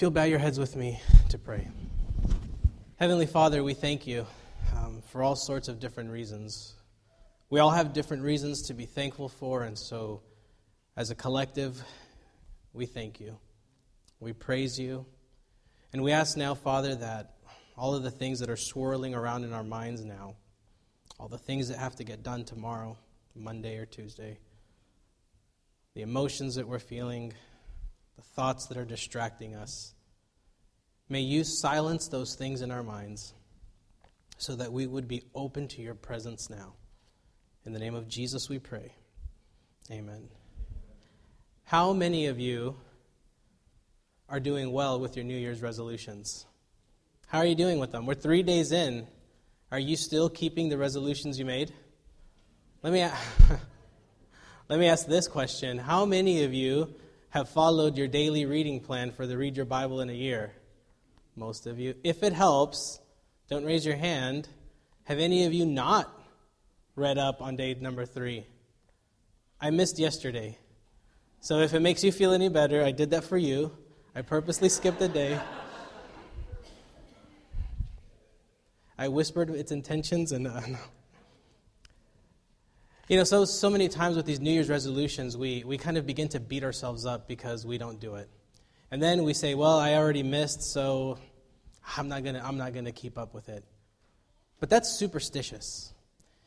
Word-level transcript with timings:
If 0.00 0.02
you'll 0.02 0.12
bow 0.12 0.24
your 0.24 0.38
heads 0.38 0.58
with 0.58 0.76
me 0.76 0.98
to 1.28 1.36
pray. 1.36 1.68
Heavenly 2.96 3.26
Father, 3.26 3.62
we 3.62 3.74
thank 3.74 4.06
you 4.06 4.26
um, 4.74 5.02
for 5.08 5.22
all 5.22 5.36
sorts 5.36 5.68
of 5.68 5.78
different 5.78 6.10
reasons. 6.10 6.74
We 7.50 7.60
all 7.60 7.68
have 7.68 7.92
different 7.92 8.22
reasons 8.22 8.62
to 8.68 8.72
be 8.72 8.86
thankful 8.86 9.28
for, 9.28 9.62
and 9.62 9.78
so 9.78 10.22
as 10.96 11.10
a 11.10 11.14
collective, 11.14 11.84
we 12.72 12.86
thank 12.86 13.20
you. 13.20 13.36
We 14.20 14.32
praise 14.32 14.78
you. 14.78 15.04
And 15.92 16.02
we 16.02 16.12
ask 16.12 16.34
now, 16.34 16.54
Father, 16.54 16.94
that 16.94 17.34
all 17.76 17.94
of 17.94 18.02
the 18.02 18.10
things 18.10 18.38
that 18.38 18.48
are 18.48 18.56
swirling 18.56 19.14
around 19.14 19.44
in 19.44 19.52
our 19.52 19.62
minds 19.62 20.02
now, 20.02 20.34
all 21.18 21.28
the 21.28 21.36
things 21.36 21.68
that 21.68 21.76
have 21.76 21.96
to 21.96 22.04
get 22.04 22.22
done 22.22 22.46
tomorrow, 22.46 22.96
Monday 23.34 23.76
or 23.76 23.84
Tuesday, 23.84 24.38
the 25.94 26.00
emotions 26.00 26.54
that 26.54 26.66
we're 26.66 26.78
feeling, 26.78 27.34
the 28.20 28.26
thoughts 28.34 28.66
that 28.66 28.76
are 28.76 28.84
distracting 28.84 29.54
us, 29.54 29.94
may 31.08 31.20
you 31.20 31.42
silence 31.42 32.08
those 32.08 32.34
things 32.34 32.60
in 32.60 32.70
our 32.70 32.82
minds 32.82 33.32
so 34.36 34.54
that 34.56 34.70
we 34.70 34.86
would 34.86 35.08
be 35.08 35.22
open 35.34 35.66
to 35.68 35.80
your 35.80 35.94
presence 35.94 36.50
now. 36.50 36.74
In 37.64 37.72
the 37.72 37.78
name 37.78 37.94
of 37.94 38.08
Jesus, 38.08 38.46
we 38.50 38.58
pray. 38.58 38.92
Amen. 39.90 40.28
How 41.64 41.94
many 41.94 42.26
of 42.26 42.38
you 42.38 42.76
are 44.28 44.40
doing 44.40 44.70
well 44.70 45.00
with 45.00 45.16
your 45.16 45.24
New 45.24 45.38
Year's 45.38 45.62
resolutions? 45.62 46.44
How 47.26 47.38
are 47.38 47.46
you 47.46 47.54
doing 47.54 47.78
with 47.78 47.90
them? 47.90 48.04
We're 48.04 48.14
three 48.14 48.42
days 48.42 48.70
in. 48.70 49.06
Are 49.72 49.78
you 49.78 49.96
still 49.96 50.28
keeping 50.28 50.68
the 50.68 50.76
resolutions 50.76 51.38
you 51.38 51.46
made? 51.46 51.72
Let 52.82 52.92
me, 52.92 53.02
let 54.68 54.78
me 54.78 54.88
ask 54.88 55.06
this 55.06 55.26
question 55.26 55.78
How 55.78 56.04
many 56.04 56.44
of 56.44 56.52
you 56.52 56.94
have 57.30 57.48
followed 57.48 57.96
your 57.96 58.08
daily 58.08 58.44
reading 58.44 58.80
plan 58.80 59.12
for 59.12 59.26
the 59.26 59.36
Read 59.36 59.56
Your 59.56 59.66
Bible 59.66 60.00
in 60.00 60.10
a 60.10 60.14
Year? 60.14 60.52
Most 61.36 61.66
of 61.66 61.78
you. 61.78 61.94
If 62.02 62.22
it 62.22 62.32
helps, 62.32 63.00
don't 63.48 63.64
raise 63.64 63.86
your 63.86 63.96
hand. 63.96 64.48
Have 65.04 65.18
any 65.18 65.46
of 65.46 65.52
you 65.52 65.64
not 65.64 66.12
read 66.96 67.18
up 67.18 67.40
on 67.40 67.56
day 67.56 67.74
number 67.80 68.04
three? 68.04 68.46
I 69.60 69.70
missed 69.70 69.98
yesterday. 69.98 70.58
So 71.40 71.60
if 71.60 71.72
it 71.72 71.80
makes 71.80 72.02
you 72.02 72.12
feel 72.12 72.32
any 72.32 72.48
better, 72.48 72.82
I 72.82 72.90
did 72.90 73.10
that 73.10 73.24
for 73.24 73.38
you. 73.38 73.72
I 74.14 74.22
purposely 74.22 74.68
skipped 74.68 75.00
a 75.00 75.08
day. 75.08 75.38
I 78.98 79.08
whispered 79.08 79.50
its 79.50 79.72
intentions 79.72 80.32
and 80.32 80.46
uh. 80.48 80.60
You 83.10 83.16
know, 83.16 83.24
so 83.24 83.44
so 83.44 83.68
many 83.68 83.88
times 83.88 84.14
with 84.14 84.24
these 84.24 84.38
New 84.38 84.52
Year's 84.52 84.68
resolutions, 84.68 85.36
we, 85.36 85.64
we 85.64 85.78
kind 85.78 85.98
of 85.98 86.06
begin 86.06 86.28
to 86.28 86.38
beat 86.38 86.62
ourselves 86.62 87.04
up 87.04 87.26
because 87.26 87.66
we 87.66 87.76
don't 87.76 87.98
do 87.98 88.14
it. 88.14 88.30
And 88.92 89.02
then 89.02 89.24
we 89.24 89.34
say, 89.34 89.56
Well, 89.56 89.80
I 89.80 89.94
already 89.94 90.22
missed, 90.22 90.62
so 90.62 91.18
I'm 91.96 92.08
not 92.08 92.22
gonna 92.22 92.40
I'm 92.40 92.56
not 92.56 92.72
gonna 92.72 92.92
keep 92.92 93.18
up 93.18 93.34
with 93.34 93.48
it. 93.48 93.64
But 94.60 94.70
that's 94.70 94.90
superstitious. 94.90 95.92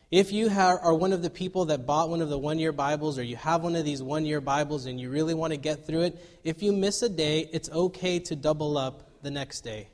If 0.09 0.31
you 0.31 0.49
are 0.49 0.93
one 0.93 1.11
of 1.11 1.21
the 1.21 1.29
people 1.29 1.65
that 1.65 1.85
bought 1.85 2.07
one 2.07 2.21
of 2.21 2.29
the 2.29 2.39
one 2.39 2.59
year 2.59 2.71
Bibles 2.71 3.19
or 3.19 3.23
you 3.23 3.35
have 3.35 3.61
one 3.61 3.75
of 3.75 3.83
these 3.83 4.01
one 4.01 4.25
year 4.25 4.39
Bibles 4.39 4.85
and 4.85 4.97
you 5.01 5.09
really 5.09 5.33
want 5.33 5.51
to 5.51 5.57
get 5.57 5.85
through 5.85 6.03
it, 6.03 6.39
if 6.45 6.63
you 6.63 6.71
miss 6.71 7.01
a 7.01 7.09
day, 7.09 7.49
it's 7.51 7.69
okay 7.71 8.19
to 8.19 8.37
double 8.37 8.77
up 8.77 9.21
the 9.21 9.31
next 9.31 9.65
day. 9.65 9.89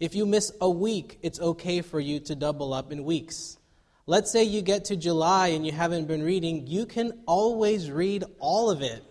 If 0.00 0.14
you 0.14 0.24
miss 0.24 0.50
a 0.62 0.70
week, 0.70 1.18
it's 1.20 1.38
okay 1.38 1.82
for 1.82 2.00
you 2.00 2.20
to 2.20 2.34
double 2.34 2.72
up 2.72 2.90
in 2.90 3.04
weeks. 3.04 3.58
Let's 4.06 4.30
say 4.30 4.44
you 4.44 4.60
get 4.60 4.86
to 4.86 4.96
July 4.96 5.48
and 5.48 5.64
you 5.64 5.72
haven't 5.72 6.06
been 6.06 6.22
reading, 6.22 6.66
you 6.66 6.84
can 6.84 7.22
always 7.26 7.90
read 7.90 8.24
all 8.38 8.68
of 8.70 8.82
it. 8.82 9.02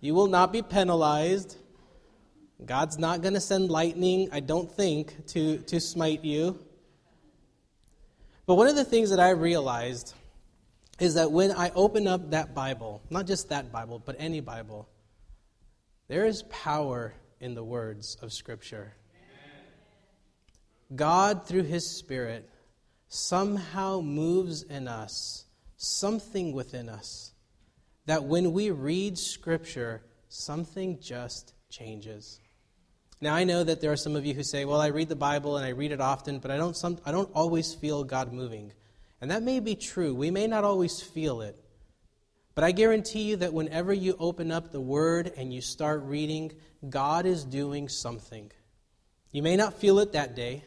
You 0.00 0.14
will 0.14 0.26
not 0.26 0.52
be 0.52 0.62
penalized. 0.62 1.56
God's 2.64 2.98
not 2.98 3.20
going 3.20 3.34
to 3.34 3.40
send 3.40 3.70
lightning, 3.70 4.28
I 4.32 4.40
don't 4.40 4.70
think, 4.70 5.28
to, 5.28 5.58
to 5.58 5.80
smite 5.80 6.24
you. 6.24 6.58
But 8.46 8.56
one 8.56 8.66
of 8.66 8.74
the 8.74 8.84
things 8.84 9.10
that 9.10 9.20
I 9.20 9.30
realized 9.30 10.14
is 10.98 11.14
that 11.14 11.30
when 11.30 11.52
I 11.52 11.70
open 11.70 12.08
up 12.08 12.30
that 12.30 12.52
Bible, 12.54 13.00
not 13.10 13.26
just 13.26 13.50
that 13.50 13.70
Bible, 13.70 14.02
but 14.04 14.16
any 14.18 14.40
Bible, 14.40 14.88
there 16.08 16.26
is 16.26 16.42
power 16.44 17.14
in 17.40 17.54
the 17.54 17.62
words 17.62 18.16
of 18.22 18.32
Scripture. 18.32 18.94
God, 20.94 21.46
through 21.46 21.64
His 21.64 21.86
Spirit, 21.86 22.48
somehow 23.08 24.00
moves 24.00 24.62
in 24.62 24.88
us 24.88 25.44
something 25.76 26.52
within 26.52 26.88
us 26.88 27.32
that 28.06 28.24
when 28.24 28.52
we 28.52 28.70
read 28.70 29.18
Scripture, 29.18 30.02
something 30.28 30.98
just 31.00 31.54
changes. 31.70 32.40
Now, 33.20 33.34
I 33.34 33.44
know 33.44 33.64
that 33.64 33.80
there 33.80 33.92
are 33.92 33.96
some 33.96 34.16
of 34.16 34.24
you 34.24 34.32
who 34.32 34.42
say, 34.42 34.64
well, 34.64 34.80
I 34.80 34.88
read 34.88 35.08
the 35.08 35.16
Bible 35.16 35.56
and 35.56 35.66
I 35.66 35.70
read 35.70 35.92
it 35.92 36.00
often, 36.00 36.38
but 36.38 36.50
I 36.50 36.56
don't, 36.56 36.76
some, 36.76 36.98
I 37.04 37.12
don't 37.12 37.30
always 37.34 37.74
feel 37.74 38.04
God 38.04 38.32
moving. 38.32 38.72
And 39.20 39.30
that 39.30 39.42
may 39.42 39.60
be 39.60 39.74
true. 39.74 40.14
We 40.14 40.30
may 40.30 40.46
not 40.46 40.64
always 40.64 41.02
feel 41.02 41.42
it. 41.42 41.58
But 42.54 42.64
I 42.64 42.72
guarantee 42.72 43.22
you 43.22 43.36
that 43.36 43.52
whenever 43.52 43.92
you 43.92 44.16
open 44.18 44.50
up 44.50 44.72
the 44.72 44.80
Word 44.80 45.32
and 45.36 45.52
you 45.52 45.60
start 45.60 46.02
reading, 46.04 46.52
God 46.88 47.26
is 47.26 47.44
doing 47.44 47.88
something. 47.88 48.50
You 49.32 49.42
may 49.42 49.56
not 49.56 49.74
feel 49.74 49.98
it 49.98 50.12
that 50.12 50.34
day. 50.34 50.64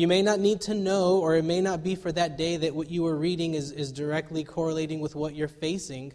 You 0.00 0.08
may 0.08 0.22
not 0.22 0.40
need 0.40 0.62
to 0.62 0.74
know, 0.74 1.18
or 1.18 1.36
it 1.36 1.44
may 1.44 1.60
not 1.60 1.82
be 1.82 1.94
for 1.94 2.10
that 2.10 2.38
day 2.38 2.56
that 2.56 2.74
what 2.74 2.90
you 2.90 3.02
were 3.02 3.16
reading 3.16 3.52
is, 3.52 3.70
is 3.70 3.92
directly 3.92 4.44
correlating 4.44 5.00
with 5.00 5.14
what 5.14 5.34
you're 5.34 5.46
facing. 5.46 6.14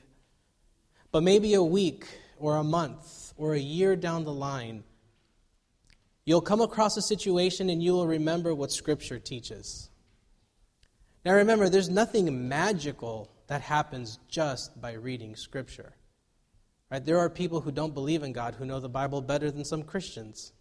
But 1.11 1.21
maybe 1.21 1.53
a 1.53 1.63
week, 1.63 2.07
or 2.39 2.57
a 2.57 2.63
month, 2.63 3.33
or 3.37 3.53
a 3.53 3.59
year 3.59 3.95
down 3.95 4.23
the 4.23 4.33
line, 4.33 4.83
You'll 6.25 6.41
come 6.41 6.61
across 6.61 6.97
a 6.97 7.03
situation 7.03 7.69
and 7.69 7.83
you 7.83 7.93
will 7.93 8.07
remember 8.07 8.55
what 8.55 8.71
Scripture 8.71 9.19
teaches. 9.19 9.91
Now 11.23 11.33
remember, 11.33 11.69
there's 11.69 11.89
nothing 11.89 12.49
magical 12.49 13.29
that 13.45 13.61
happens 13.61 14.17
just 14.27 14.81
by 14.81 14.93
reading 14.93 15.35
Scripture. 15.35 15.93
Right? 16.89 17.05
There 17.05 17.19
are 17.19 17.29
people 17.29 17.61
who 17.61 17.71
don't 17.71 17.93
believe 17.93 18.23
in 18.23 18.33
God 18.33 18.55
who 18.55 18.65
know 18.65 18.79
the 18.79 18.89
Bible 18.89 19.21
better 19.21 19.51
than 19.51 19.63
some 19.63 19.83
Christians. 19.83 20.51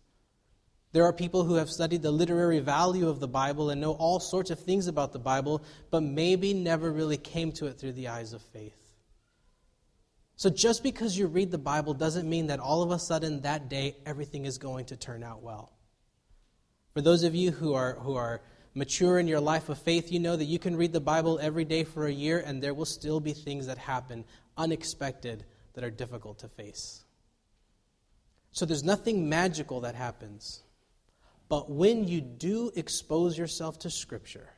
There 0.94 1.04
are 1.04 1.12
people 1.12 1.42
who 1.42 1.56
have 1.56 1.70
studied 1.70 2.02
the 2.02 2.12
literary 2.12 2.60
value 2.60 3.08
of 3.08 3.18
the 3.18 3.26
Bible 3.26 3.70
and 3.70 3.80
know 3.80 3.94
all 3.94 4.20
sorts 4.20 4.50
of 4.50 4.60
things 4.60 4.86
about 4.86 5.12
the 5.12 5.18
Bible, 5.18 5.64
but 5.90 6.04
maybe 6.04 6.54
never 6.54 6.92
really 6.92 7.16
came 7.16 7.50
to 7.54 7.66
it 7.66 7.80
through 7.80 7.94
the 7.94 8.06
eyes 8.06 8.32
of 8.32 8.40
faith. 8.40 8.78
So 10.36 10.50
just 10.50 10.84
because 10.84 11.18
you 11.18 11.26
read 11.26 11.50
the 11.50 11.58
Bible 11.58 11.94
doesn't 11.94 12.30
mean 12.30 12.46
that 12.46 12.60
all 12.60 12.80
of 12.80 12.92
a 12.92 13.00
sudden 13.00 13.40
that 13.40 13.68
day 13.68 13.96
everything 14.06 14.44
is 14.44 14.56
going 14.58 14.84
to 14.84 14.96
turn 14.96 15.24
out 15.24 15.42
well. 15.42 15.72
For 16.92 17.02
those 17.02 17.24
of 17.24 17.34
you 17.34 17.50
who 17.50 17.74
are, 17.74 17.94
who 17.94 18.14
are 18.14 18.40
mature 18.72 19.18
in 19.18 19.26
your 19.26 19.40
life 19.40 19.68
of 19.68 19.78
faith, 19.78 20.12
you 20.12 20.20
know 20.20 20.36
that 20.36 20.44
you 20.44 20.60
can 20.60 20.76
read 20.76 20.92
the 20.92 21.00
Bible 21.00 21.40
every 21.42 21.64
day 21.64 21.82
for 21.82 22.06
a 22.06 22.12
year 22.12 22.38
and 22.46 22.62
there 22.62 22.72
will 22.72 22.84
still 22.84 23.18
be 23.18 23.32
things 23.32 23.66
that 23.66 23.78
happen 23.78 24.24
unexpected 24.56 25.44
that 25.72 25.82
are 25.82 25.90
difficult 25.90 26.38
to 26.38 26.48
face. 26.48 27.04
So 28.52 28.64
there's 28.64 28.84
nothing 28.84 29.28
magical 29.28 29.80
that 29.80 29.96
happens. 29.96 30.63
But 31.48 31.70
when 31.70 32.08
you 32.08 32.20
do 32.20 32.70
expose 32.74 33.36
yourself 33.36 33.78
to 33.80 33.90
Scripture, 33.90 34.48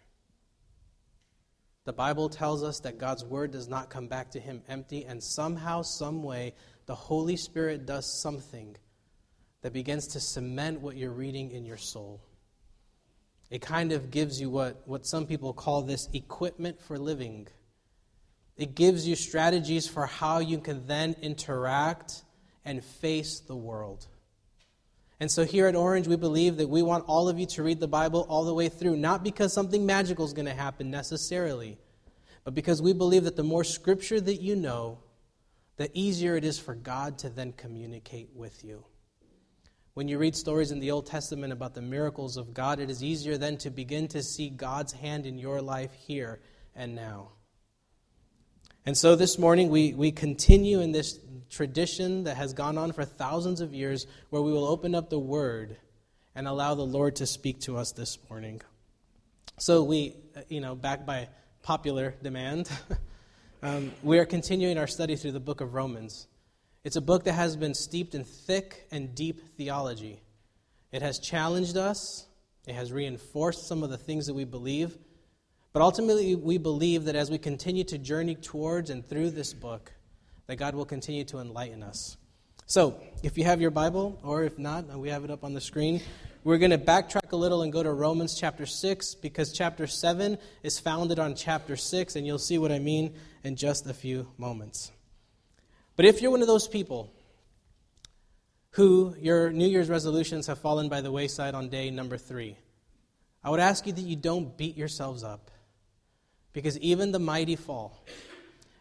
the 1.84 1.92
Bible 1.92 2.28
tells 2.28 2.62
us 2.62 2.80
that 2.80 2.98
God's 2.98 3.24
word 3.24 3.52
does 3.52 3.68
not 3.68 3.90
come 3.90 4.08
back 4.08 4.32
to 4.32 4.40
him 4.40 4.62
empty, 4.68 5.04
and 5.04 5.22
somehow, 5.22 5.82
some 5.82 6.22
way, 6.22 6.54
the 6.86 6.94
Holy 6.94 7.36
Spirit 7.36 7.86
does 7.86 8.20
something 8.20 8.76
that 9.62 9.72
begins 9.72 10.08
to 10.08 10.20
cement 10.20 10.80
what 10.80 10.96
you're 10.96 11.12
reading 11.12 11.52
in 11.52 11.64
your 11.64 11.76
soul. 11.76 12.20
It 13.50 13.62
kind 13.62 13.92
of 13.92 14.10
gives 14.10 14.40
you 14.40 14.50
what, 14.50 14.82
what 14.86 15.06
some 15.06 15.26
people 15.26 15.52
call 15.52 15.82
this 15.82 16.08
equipment 16.12 16.80
for 16.80 16.98
living. 16.98 17.46
It 18.56 18.74
gives 18.74 19.06
you 19.06 19.14
strategies 19.14 19.86
for 19.86 20.06
how 20.06 20.40
you 20.40 20.58
can 20.58 20.86
then 20.86 21.14
interact 21.22 22.22
and 22.64 22.84
face 22.84 23.40
the 23.40 23.54
world. 23.54 24.06
And 25.18 25.30
so 25.30 25.44
here 25.44 25.66
at 25.66 25.74
Orange, 25.74 26.06
we 26.08 26.16
believe 26.16 26.58
that 26.58 26.68
we 26.68 26.82
want 26.82 27.04
all 27.06 27.28
of 27.28 27.38
you 27.38 27.46
to 27.46 27.62
read 27.62 27.80
the 27.80 27.88
Bible 27.88 28.26
all 28.28 28.44
the 28.44 28.52
way 28.52 28.68
through, 28.68 28.96
not 28.96 29.24
because 29.24 29.52
something 29.52 29.86
magical 29.86 30.26
is 30.26 30.34
going 30.34 30.46
to 30.46 30.54
happen 30.54 30.90
necessarily, 30.90 31.78
but 32.44 32.54
because 32.54 32.82
we 32.82 32.92
believe 32.92 33.24
that 33.24 33.36
the 33.36 33.42
more 33.42 33.64
scripture 33.64 34.20
that 34.20 34.42
you 34.42 34.56
know, 34.56 34.98
the 35.76 35.90
easier 35.94 36.36
it 36.36 36.44
is 36.44 36.58
for 36.58 36.74
God 36.74 37.18
to 37.18 37.30
then 37.30 37.52
communicate 37.52 38.28
with 38.34 38.62
you. 38.62 38.84
When 39.94 40.08
you 40.08 40.18
read 40.18 40.36
stories 40.36 40.72
in 40.72 40.80
the 40.80 40.90
Old 40.90 41.06
Testament 41.06 41.54
about 41.54 41.72
the 41.72 41.80
miracles 41.80 42.36
of 42.36 42.52
God, 42.52 42.80
it 42.80 42.90
is 42.90 43.02
easier 43.02 43.38
then 43.38 43.56
to 43.58 43.70
begin 43.70 44.08
to 44.08 44.22
see 44.22 44.50
God's 44.50 44.92
hand 44.92 45.24
in 45.24 45.38
your 45.38 45.62
life 45.62 45.92
here 45.94 46.40
and 46.74 46.94
now. 46.94 47.30
And 48.86 48.96
so 48.96 49.16
this 49.16 49.36
morning, 49.36 49.68
we, 49.68 49.94
we 49.94 50.12
continue 50.12 50.80
in 50.80 50.92
this 50.92 51.18
tradition 51.50 52.22
that 52.22 52.36
has 52.36 52.52
gone 52.52 52.78
on 52.78 52.92
for 52.92 53.04
thousands 53.04 53.60
of 53.60 53.74
years 53.74 54.06
where 54.30 54.40
we 54.40 54.52
will 54.52 54.64
open 54.64 54.94
up 54.94 55.10
the 55.10 55.18
Word 55.18 55.76
and 56.36 56.46
allow 56.46 56.76
the 56.76 56.86
Lord 56.86 57.16
to 57.16 57.26
speak 57.26 57.58
to 57.62 57.76
us 57.78 57.90
this 57.90 58.16
morning. 58.30 58.62
So, 59.58 59.82
we, 59.82 60.14
you 60.48 60.60
know, 60.60 60.76
back 60.76 61.04
by 61.04 61.26
popular 61.64 62.14
demand, 62.22 62.70
um, 63.64 63.90
we 64.04 64.20
are 64.20 64.24
continuing 64.24 64.78
our 64.78 64.86
study 64.86 65.16
through 65.16 65.32
the 65.32 65.40
book 65.40 65.60
of 65.60 65.74
Romans. 65.74 66.28
It's 66.84 66.94
a 66.94 67.00
book 67.00 67.24
that 67.24 67.32
has 67.32 67.56
been 67.56 67.74
steeped 67.74 68.14
in 68.14 68.22
thick 68.22 68.86
and 68.92 69.16
deep 69.16 69.56
theology. 69.56 70.22
It 70.92 71.02
has 71.02 71.18
challenged 71.18 71.76
us, 71.76 72.28
it 72.68 72.76
has 72.76 72.92
reinforced 72.92 73.66
some 73.66 73.82
of 73.82 73.90
the 73.90 73.98
things 73.98 74.26
that 74.26 74.34
we 74.34 74.44
believe. 74.44 74.96
But 75.72 75.82
ultimately, 75.82 76.34
we 76.34 76.58
believe 76.58 77.04
that 77.04 77.16
as 77.16 77.30
we 77.30 77.38
continue 77.38 77.84
to 77.84 77.98
journey 77.98 78.34
towards 78.34 78.90
and 78.90 79.06
through 79.06 79.30
this 79.30 79.52
book, 79.52 79.92
that 80.46 80.56
God 80.56 80.74
will 80.74 80.84
continue 80.84 81.24
to 81.24 81.38
enlighten 81.38 81.82
us. 81.82 82.16
So, 82.66 83.00
if 83.22 83.38
you 83.38 83.44
have 83.44 83.60
your 83.60 83.70
Bible, 83.70 84.18
or 84.22 84.42
if 84.42 84.58
not, 84.58 84.86
we 84.98 85.08
have 85.10 85.22
it 85.22 85.30
up 85.30 85.44
on 85.44 85.54
the 85.54 85.60
screen. 85.60 86.00
We're 86.42 86.58
going 86.58 86.70
to 86.70 86.78
backtrack 86.78 87.32
a 87.32 87.36
little 87.36 87.62
and 87.62 87.72
go 87.72 87.82
to 87.82 87.92
Romans 87.92 88.38
chapter 88.38 88.66
6 88.66 89.16
because 89.16 89.52
chapter 89.52 89.86
7 89.86 90.38
is 90.62 90.78
founded 90.78 91.18
on 91.18 91.34
chapter 91.34 91.76
6, 91.76 92.16
and 92.16 92.26
you'll 92.26 92.38
see 92.38 92.58
what 92.58 92.72
I 92.72 92.78
mean 92.78 93.14
in 93.44 93.56
just 93.56 93.86
a 93.86 93.94
few 93.94 94.28
moments. 94.38 94.90
But 95.96 96.06
if 96.06 96.20
you're 96.20 96.30
one 96.30 96.42
of 96.42 96.46
those 96.46 96.68
people 96.68 97.12
who 98.70 99.14
your 99.18 99.50
New 99.50 99.66
Year's 99.66 99.88
resolutions 99.88 100.46
have 100.46 100.58
fallen 100.58 100.88
by 100.88 101.00
the 101.00 101.10
wayside 101.10 101.54
on 101.54 101.68
day 101.68 101.90
number 101.90 102.18
three, 102.18 102.56
I 103.42 103.50
would 103.50 103.60
ask 103.60 103.86
you 103.86 103.92
that 103.92 104.02
you 104.02 104.16
don't 104.16 104.56
beat 104.56 104.76
yourselves 104.76 105.24
up 105.24 105.50
because 106.56 106.78
even 106.78 107.12
the 107.12 107.18
mighty 107.18 107.54
fall. 107.54 108.02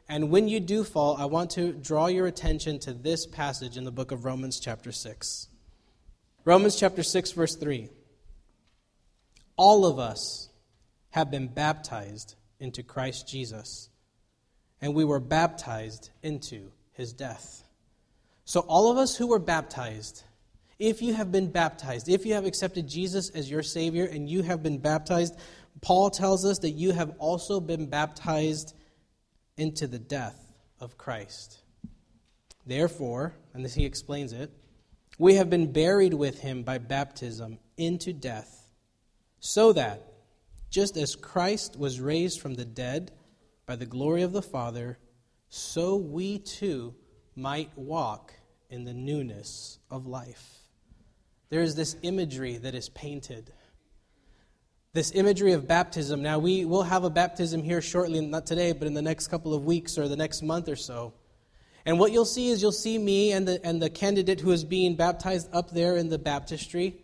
And 0.07 0.31
when 0.31 0.47
you 0.47 0.61
do 0.61 0.85
fall, 0.85 1.17
I 1.17 1.25
want 1.25 1.49
to 1.51 1.73
draw 1.73 2.07
your 2.07 2.25
attention 2.25 2.79
to 2.79 2.93
this 2.93 3.25
passage 3.25 3.75
in 3.75 3.83
the 3.83 3.91
book 3.91 4.13
of 4.13 4.23
Romans, 4.23 4.61
chapter 4.61 4.93
6. 4.93 5.49
Romans 6.45 6.77
chapter 6.77 7.03
6, 7.03 7.33
verse 7.33 7.57
3. 7.57 7.89
All 9.57 9.85
of 9.85 9.99
us 9.99 10.47
have 11.09 11.29
been 11.29 11.49
baptized 11.49 12.35
into 12.61 12.81
Christ 12.81 13.27
Jesus, 13.27 13.89
and 14.79 14.95
we 14.95 15.03
were 15.03 15.19
baptized 15.19 16.11
into 16.23 16.71
his 16.93 17.11
death. 17.11 17.65
So, 18.45 18.61
all 18.61 18.89
of 18.89 18.97
us 18.97 19.17
who 19.17 19.27
were 19.27 19.39
baptized, 19.39 20.23
if 20.79 21.01
you 21.01 21.13
have 21.13 21.29
been 21.29 21.51
baptized, 21.51 22.07
if 22.07 22.25
you 22.25 22.35
have 22.35 22.45
accepted 22.45 22.87
Jesus 22.87 23.31
as 23.31 23.51
your 23.51 23.63
Savior 23.63 24.05
and 24.05 24.29
you 24.29 24.43
have 24.43 24.63
been 24.63 24.77
baptized, 24.77 25.37
Paul 25.81 26.09
tells 26.09 26.45
us 26.45 26.59
that 26.59 26.71
you 26.71 26.91
have 26.91 27.15
also 27.19 27.59
been 27.59 27.89
baptized 27.89 28.73
into 29.57 29.87
the 29.87 29.99
death 29.99 30.53
of 30.79 30.97
Christ. 30.97 31.61
Therefore, 32.65 33.35
and 33.53 33.63
as 33.65 33.75
he 33.75 33.85
explains 33.85 34.33
it, 34.33 34.51
we 35.17 35.35
have 35.35 35.49
been 35.49 35.71
buried 35.71 36.13
with 36.13 36.39
him 36.39 36.63
by 36.63 36.77
baptism 36.77 37.59
into 37.77 38.11
death, 38.11 38.69
so 39.39 39.71
that, 39.73 40.01
just 40.69 40.97
as 40.97 41.15
Christ 41.15 41.77
was 41.77 42.01
raised 42.01 42.41
from 42.41 42.55
the 42.55 42.65
dead 42.65 43.11
by 43.65 43.75
the 43.75 43.85
glory 43.85 44.23
of 44.23 44.33
the 44.33 44.41
Father, 44.41 44.97
so 45.47 45.95
we 45.95 46.39
too 46.39 46.95
might 47.35 47.77
walk 47.77 48.33
in 48.69 48.83
the 48.83 48.93
newness 48.93 49.79
of 49.89 50.05
life. 50.05 50.59
There 51.49 51.61
is 51.61 51.75
this 51.75 51.95
imagery 52.01 52.57
that 52.57 52.75
is 52.75 52.89
painted. 52.89 53.53
This 54.95 55.11
imagery 55.13 55.51
of 55.51 55.67
baptism. 55.67 56.21
Now, 56.21 56.39
we 56.39 56.63
will 56.63 56.83
have 56.83 57.03
a 57.03 57.09
baptism 57.09 57.61
here 57.61 57.81
shortly, 57.81 58.21
not 58.21 58.45
today, 58.45 58.71
but 58.71 58.87
in 58.87 58.93
the 58.93 59.01
next 59.01 59.27
couple 59.27 59.53
of 59.53 59.65
weeks 59.65 59.97
or 59.97 60.07
the 60.07 60.15
next 60.15 60.41
month 60.41 60.69
or 60.69 60.77
so. 60.77 61.13
And 61.85 61.99
what 61.99 62.13
you'll 62.13 62.23
see 62.23 62.47
is 62.47 62.61
you'll 62.61 62.71
see 62.71 62.97
me 62.97 63.33
and 63.33 63.45
the, 63.45 63.59
and 63.65 63.81
the 63.81 63.89
candidate 63.89 64.39
who 64.39 64.51
is 64.51 64.63
being 64.63 64.95
baptized 64.95 65.49
up 65.53 65.71
there 65.71 65.97
in 65.97 66.07
the 66.07 66.17
baptistry. 66.17 67.03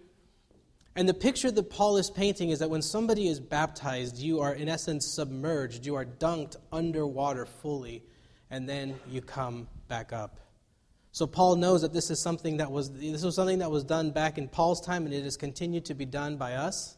And 0.95 1.09
the 1.09 1.13
picture 1.13 1.51
that 1.51 1.69
Paul 1.69 1.97
is 1.97 2.09
painting 2.09 2.51
is 2.51 2.59
that 2.59 2.69
when 2.69 2.81
somebody 2.81 3.27
is 3.27 3.41
baptized, 3.41 4.17
you 4.19 4.39
are 4.39 4.53
in 4.53 4.69
essence 4.69 5.05
submerged, 5.05 5.85
you 5.85 5.95
are 5.95 6.05
dunked 6.05 6.55
underwater 6.71 7.45
fully, 7.45 8.05
and 8.49 8.69
then 8.69 8.97
you 9.09 9.19
come 9.19 9.67
back 9.89 10.13
up. 10.13 10.39
So 11.11 11.27
Paul 11.27 11.57
knows 11.57 11.81
that 11.81 11.91
this 11.91 12.09
is 12.09 12.21
something 12.21 12.55
that 12.55 12.71
was 12.71 12.89
this 12.89 13.21
was 13.21 13.35
something 13.35 13.59
that 13.59 13.69
was 13.69 13.83
done 13.83 14.11
back 14.11 14.37
in 14.37 14.47
Paul's 14.47 14.79
time 14.79 15.03
and 15.03 15.13
it 15.13 15.25
has 15.25 15.35
continued 15.35 15.83
to 15.87 15.94
be 15.94 16.05
done 16.05 16.37
by 16.37 16.53
us. 16.53 16.95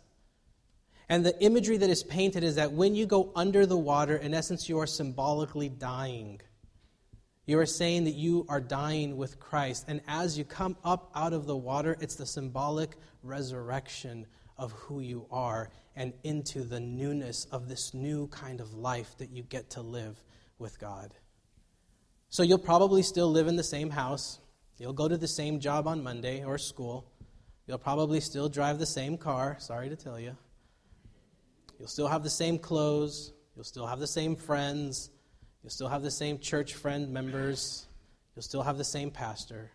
And 1.14 1.24
the 1.24 1.40
imagery 1.44 1.78
that 1.78 1.92
is 1.92 2.02
painted 2.02 2.44
is 2.44 2.56
that 2.56 2.72
when 2.72 2.96
you 2.96 3.06
go 3.06 3.30
under 3.36 3.68
the 3.68 3.78
water, 3.78 4.16
in 4.16 4.34
essence 4.34 4.68
you 4.68 4.80
are 4.80 4.88
symbolically 4.88 5.70
dying. 5.70 6.42
You 7.46 7.60
are 7.60 7.68
saying 7.68 8.06
that 8.06 8.16
you 8.16 8.48
are 8.50 8.60
dying 8.60 9.16
with 9.16 9.40
Christ. 9.40 9.86
And 9.88 10.02
as 10.08 10.40
you 10.40 10.44
come 10.44 10.76
up 10.84 11.12
out 11.14 11.34
of 11.34 11.46
the 11.46 11.56
water, 11.56 11.96
it's 12.02 12.16
the 12.16 12.26
symbolic 12.26 12.98
resurrection 13.22 14.26
of 14.58 14.72
who 14.72 15.02
you 15.02 15.28
are 15.30 15.70
and 15.96 16.14
into 16.24 16.64
the 16.64 16.80
newness 16.80 17.46
of 17.52 17.70
this 17.70 17.94
new 17.94 18.26
kind 18.30 18.60
of 18.60 18.74
life 18.74 19.16
that 19.20 19.30
you 19.30 19.44
get 19.44 19.70
to 19.70 19.82
live 19.82 20.20
with 20.58 20.80
God. 20.80 21.14
So 22.30 22.42
you'll 22.42 22.58
probably 22.58 23.04
still 23.04 23.30
live 23.30 23.46
in 23.46 23.56
the 23.56 23.64
same 23.64 23.92
house. 23.92 24.40
You'll 24.80 24.94
go 24.94 25.08
to 25.08 25.18
the 25.18 25.28
same 25.28 25.60
job 25.60 25.88
on 25.88 26.02
Monday 26.02 26.44
or 26.44 26.58
school. 26.58 27.06
You'll 27.68 27.78
probably 27.78 28.20
still 28.20 28.50
drive 28.50 28.80
the 28.80 28.88
same 28.88 29.16
car, 29.16 29.58
sorry 29.60 29.90
to 29.90 29.96
tell 29.96 30.20
you. 30.20 30.36
You'll 31.80 31.88
still 31.88 32.08
have 32.08 32.24
the 32.24 32.30
same 32.30 32.60
clothes. 32.60 33.34
You'll 33.56 33.66
still 33.66 33.88
have 33.88 34.00
the 34.00 34.08
same 34.08 34.36
friends. 34.36 35.10
You'll 35.62 35.70
still 35.70 35.88
have 35.88 36.04
the 36.04 36.12
same 36.12 36.40
church 36.40 36.74
friend 36.74 37.12
members. 37.12 37.86
You'll 38.36 38.44
still 38.44 38.64
have 38.64 38.78
the 38.78 38.84
same 38.84 39.12
pastor. 39.12 39.72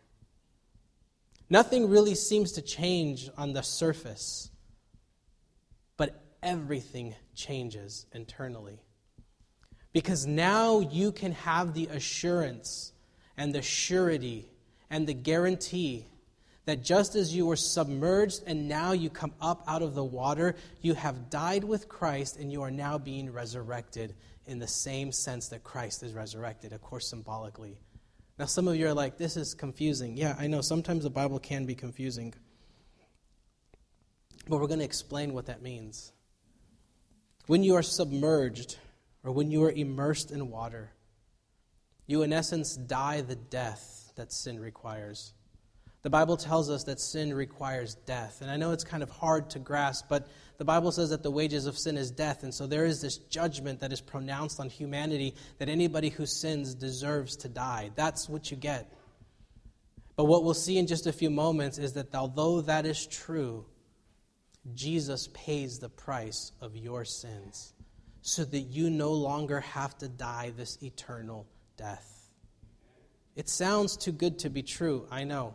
Nothing 1.50 1.89
really 1.89 2.15
seems 2.15 2.53
to 2.53 2.62
change 2.62 3.31
on 3.39 3.53
the 3.53 3.62
surface, 3.62 4.50
but 5.97 6.23
everything 6.43 7.15
changes 7.35 8.05
internally. 8.12 8.81
Because 9.93 10.27
now 10.27 10.81
you 10.81 11.11
can 11.12 11.33
have 11.33 11.73
the 11.73 11.87
assurance 11.87 12.93
and 13.37 13.55
the 13.55 13.62
surety 13.62 14.50
and 14.91 15.06
the 15.06 15.15
guarantee 15.15 16.06
that 16.69 16.82
just 16.82 17.15
as 17.15 17.35
you 17.35 17.47
were 17.47 17.56
submerged 17.56 18.43
and 18.47 18.69
now 18.69 18.93
you 18.93 19.09
come 19.09 19.32
up 19.41 19.65
out 19.67 19.81
of 19.81 19.94
the 19.94 20.05
water, 20.05 20.55
you 20.82 20.93
have 20.93 21.31
died 21.31 21.65
with 21.65 21.88
Christ 21.88 22.37
and 22.37 22.53
you 22.53 22.61
are 22.61 22.70
now 22.70 22.99
being 22.99 23.32
resurrected 23.32 24.15
in 24.44 24.59
the 24.59 24.69
same 24.69 25.11
sense 25.11 25.49
that 25.49 25.65
Christ 25.65 26.03
is 26.03 26.12
resurrected, 26.12 26.75
of 26.75 26.82
course, 26.82 27.09
symbolically. 27.09 27.79
Now, 28.38 28.44
some 28.44 28.69
of 28.69 28.76
you 28.76 28.87
are 28.87 28.93
like, 28.93 29.17
this 29.17 29.38
is 29.38 29.55
confusing. 29.55 30.19
Yeah, 30.19 30.37
I 30.38 30.47
know. 30.47 30.61
Sometimes 30.61 31.05
the 31.05 31.11
Bible 31.11 31.38
can 31.38 31.65
be 31.65 31.75
confusing. 31.75 32.35
But 34.47 34.61
we're 34.61 34.67
going 34.67 34.81
to 34.81 34.85
explain 34.85 35.32
what 35.32 35.47
that 35.47 35.62
means. 35.62 36.12
When 37.47 37.62
you 37.62 37.76
are 37.76 37.82
submerged, 37.82 38.76
or 39.25 39.32
when 39.32 39.50
you 39.50 39.64
are 39.64 39.73
immersed 39.73 40.31
in 40.31 40.50
water, 40.50 40.91
you, 42.06 42.25
in 42.25 42.32
essence, 42.35 42.76
die 42.76 43.23
the 43.23 43.37
death 43.37 44.12
that 44.17 44.35
sin 44.35 44.61
requires. 44.61 45.32
The 46.03 46.11
Bible 46.11 46.37
tells 46.37 46.71
us 46.71 46.85
that 46.85 47.00
sin 47.00 47.35
requires 47.35 47.95
death. 47.95 48.40
And 48.40 48.50
I 48.50 48.57
know 48.57 48.71
it's 48.71 48.85
kind 48.85 49.02
of 49.02 49.11
hard 49.11 49.50
to 49.50 49.59
grasp, 49.59 50.07
but 50.09 50.28
the 50.57 50.64
Bible 50.64 50.93
says 50.93 51.11
that 51.11 51.23
the 51.23 51.31
wages 51.31 51.67
of 51.67 51.76
sin 51.76 51.97
is 51.97 52.11
death. 52.11 52.45
And 52.45 52.55
so 52.55 52.67
there 52.67 52.85
is 52.85 53.00
this 53.00 53.19
judgment 53.19 53.81
that 53.81 53.93
is 53.93 54.00
pronounced 54.00 54.61
on 54.61 54.71
humanity 54.71 55.35
that 55.59 55.69
anybody 55.69 56.09
who 56.09 56.25
sins 56.25 56.75
deserves 56.75 57.37
to 57.38 57.49
die. 57.49 57.90
That's 57.97 58.28
what 58.28 58.50
you 58.50 58.57
get. 58.57 58.93
But 60.14 60.25
what 60.25 60.45
we'll 60.45 60.55
see 60.55 60.78
in 60.78 60.87
just 60.87 61.07
a 61.07 61.12
few 61.12 61.31
moments 61.31 61.78
is 61.78 61.93
that 61.95 62.14
although 62.14 62.61
that 62.62 62.87
is 62.87 63.07
true, 63.07 63.67
Jesus 64.75 65.28
pays 65.33 65.78
the 65.78 65.88
price 65.88 66.52
of 66.61 66.76
your 66.76 67.05
sins 67.05 67.73
so 68.23 68.45
that 68.45 68.59
you 68.59 68.90
no 68.90 69.12
longer 69.12 69.61
have 69.61 69.97
to 69.99 70.09
die 70.09 70.52
this 70.57 70.78
eternal 70.83 71.47
death. 71.76 72.31
It 73.37 73.49
sounds 73.49 73.97
too 73.97 74.12
good 74.12 74.40
to 74.40 74.50
be 74.50 74.62
true, 74.62 75.07
I 75.11 75.25
know. 75.25 75.55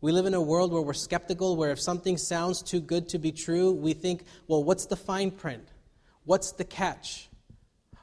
We 0.00 0.12
live 0.12 0.26
in 0.26 0.34
a 0.34 0.40
world 0.40 0.72
where 0.72 0.80
we're 0.80 0.94
skeptical, 0.94 1.56
where 1.56 1.70
if 1.70 1.80
something 1.80 2.16
sounds 2.16 2.62
too 2.62 2.80
good 2.80 3.08
to 3.10 3.18
be 3.18 3.32
true, 3.32 3.72
we 3.72 3.92
think, 3.92 4.24
well, 4.48 4.64
what's 4.64 4.86
the 4.86 4.96
fine 4.96 5.30
print? 5.30 5.68
What's 6.24 6.52
the 6.52 6.64
catch? 6.64 7.28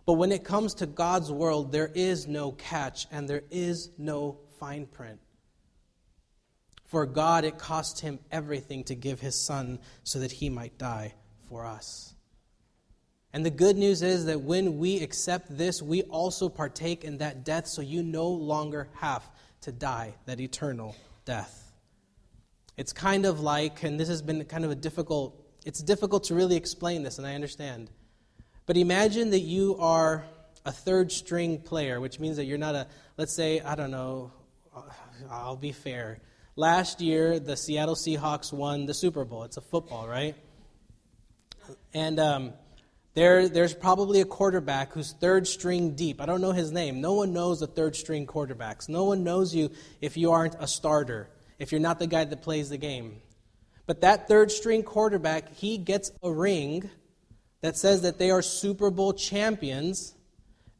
But 0.05 0.13
when 0.13 0.31
it 0.31 0.43
comes 0.43 0.75
to 0.75 0.85
God's 0.85 1.31
world, 1.31 1.71
there 1.71 1.91
is 1.93 2.27
no 2.27 2.51
catch 2.51 3.07
and 3.11 3.27
there 3.27 3.43
is 3.49 3.89
no 3.97 4.39
fine 4.59 4.85
print. 4.85 5.19
For 6.85 7.05
God, 7.05 7.43
it 7.43 7.57
cost 7.57 7.99
him 7.99 8.19
everything 8.31 8.83
to 8.85 8.95
give 8.95 9.19
his 9.19 9.35
son 9.35 9.79
so 10.03 10.19
that 10.19 10.31
he 10.31 10.49
might 10.49 10.77
die 10.77 11.15
for 11.49 11.65
us. 11.65 12.13
And 13.33 13.45
the 13.45 13.49
good 13.49 13.75
news 13.75 14.01
is 14.01 14.25
that 14.25 14.41
when 14.41 14.77
we 14.77 15.01
accept 15.01 15.57
this, 15.57 15.81
we 15.81 16.03
also 16.03 16.47
partake 16.47 17.03
in 17.03 17.17
that 17.17 17.43
death, 17.43 17.67
so 17.67 17.81
you 17.81 18.01
no 18.03 18.27
longer 18.27 18.87
have 18.95 19.29
to 19.61 19.71
die 19.71 20.13
that 20.25 20.39
eternal 20.39 20.95
death. 21.25 21.66
It's 22.77 22.93
kind 22.93 23.25
of 23.25 23.39
like, 23.39 23.83
and 23.83 23.99
this 23.99 24.07
has 24.07 24.21
been 24.21 24.45
kind 24.45 24.63
of 24.63 24.71
a 24.71 24.75
difficult, 24.75 25.43
it's 25.65 25.81
difficult 25.81 26.25
to 26.25 26.35
really 26.35 26.55
explain 26.55 27.03
this, 27.03 27.17
and 27.17 27.27
I 27.27 27.33
understand. 27.35 27.89
But 28.67 28.77
imagine 28.77 29.31
that 29.31 29.39
you 29.39 29.75
are 29.79 30.25
a 30.63 30.71
third 30.71 31.11
string 31.11 31.59
player, 31.59 31.99
which 31.99 32.19
means 32.19 32.37
that 32.37 32.45
you're 32.45 32.57
not 32.57 32.75
a, 32.75 32.87
let's 33.17 33.33
say, 33.33 33.59
I 33.61 33.75
don't 33.75 33.91
know, 33.91 34.31
I'll 35.29 35.55
be 35.55 35.71
fair. 35.71 36.19
Last 36.55 37.01
year, 37.01 37.39
the 37.39 37.57
Seattle 37.57 37.95
Seahawks 37.95 38.53
won 38.53 38.85
the 38.85 38.93
Super 38.93 39.25
Bowl. 39.25 39.43
It's 39.43 39.57
a 39.57 39.61
football, 39.61 40.07
right? 40.07 40.35
And 41.93 42.19
um, 42.19 42.53
There, 43.13 43.49
there's 43.49 43.73
probably 43.73 44.21
a 44.21 44.25
quarterback 44.25 44.93
who's 44.93 45.13
third 45.13 45.47
string 45.47 45.95
deep. 45.95 46.21
I 46.21 46.27
don't 46.27 46.39
know 46.39 46.51
his 46.51 46.71
name. 46.71 47.01
No 47.01 47.13
one 47.13 47.33
knows 47.33 47.59
the 47.61 47.65
third 47.65 47.95
string 47.95 48.27
quarterbacks. 48.27 48.87
No 48.87 49.05
one 49.05 49.23
knows 49.23 49.55
you 49.55 49.71
if 50.01 50.17
you 50.17 50.31
aren't 50.31 50.55
a 50.59 50.67
starter, 50.67 51.27
if 51.59 51.71
you're 51.71 51.81
not 51.81 51.99
the 51.99 52.07
guy 52.07 52.23
that 52.23 52.41
plays 52.41 52.69
the 52.69 52.77
game. 52.77 53.21
But 53.85 54.01
that 54.01 54.27
third 54.27 54.51
string 54.51 54.83
quarterback, 54.83 55.53
he 55.53 55.77
gets 55.77 56.11
a 56.21 56.31
ring 56.31 56.89
that 57.61 57.77
says 57.77 58.01
that 58.01 58.17
they 58.17 58.31
are 58.31 58.41
Super 58.41 58.91
Bowl 58.91 59.13
champions, 59.13 60.13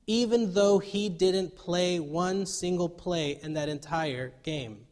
even 0.06 0.54
though 0.54 0.80
he 0.80 1.10
didn't 1.10 1.56
play 1.56 2.00
one 2.00 2.46
single 2.46 2.90
play 2.90 3.40
in 3.42 3.54
that 3.54 3.70
entire 3.70 4.34
game 4.44 4.88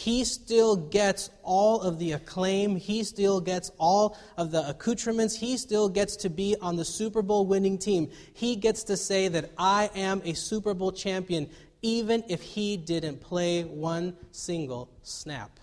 he 0.00 0.24
still 0.24 0.76
gets 0.76 1.30
all 1.42 1.82
of 1.82 1.98
the 1.98 2.12
acclaim. 2.12 2.76
He 2.76 3.04
still 3.04 3.40
gets 3.40 3.70
all 3.76 4.16
of 4.36 4.50
the 4.50 4.68
accoutrements. 4.68 5.36
He 5.36 5.56
still 5.56 5.88
gets 5.88 6.16
to 6.16 6.30
be 6.30 6.56
on 6.62 6.76
the 6.76 6.84
Super 6.84 7.22
Bowl 7.22 7.44
winning 7.44 7.76
team. 7.76 8.10
He 8.32 8.56
gets 8.56 8.84
to 8.84 8.96
say 8.96 9.28
that 9.28 9.50
I 9.58 9.90
am 9.94 10.22
a 10.24 10.32
Super 10.34 10.74
Bowl 10.74 10.92
champion, 10.92 11.50
even 11.82 12.24
if 12.28 12.42
he 12.42 12.76
didn't 12.76 13.20
play 13.20 13.62
one 13.62 14.16
single 14.32 14.90
snap. 15.02 15.58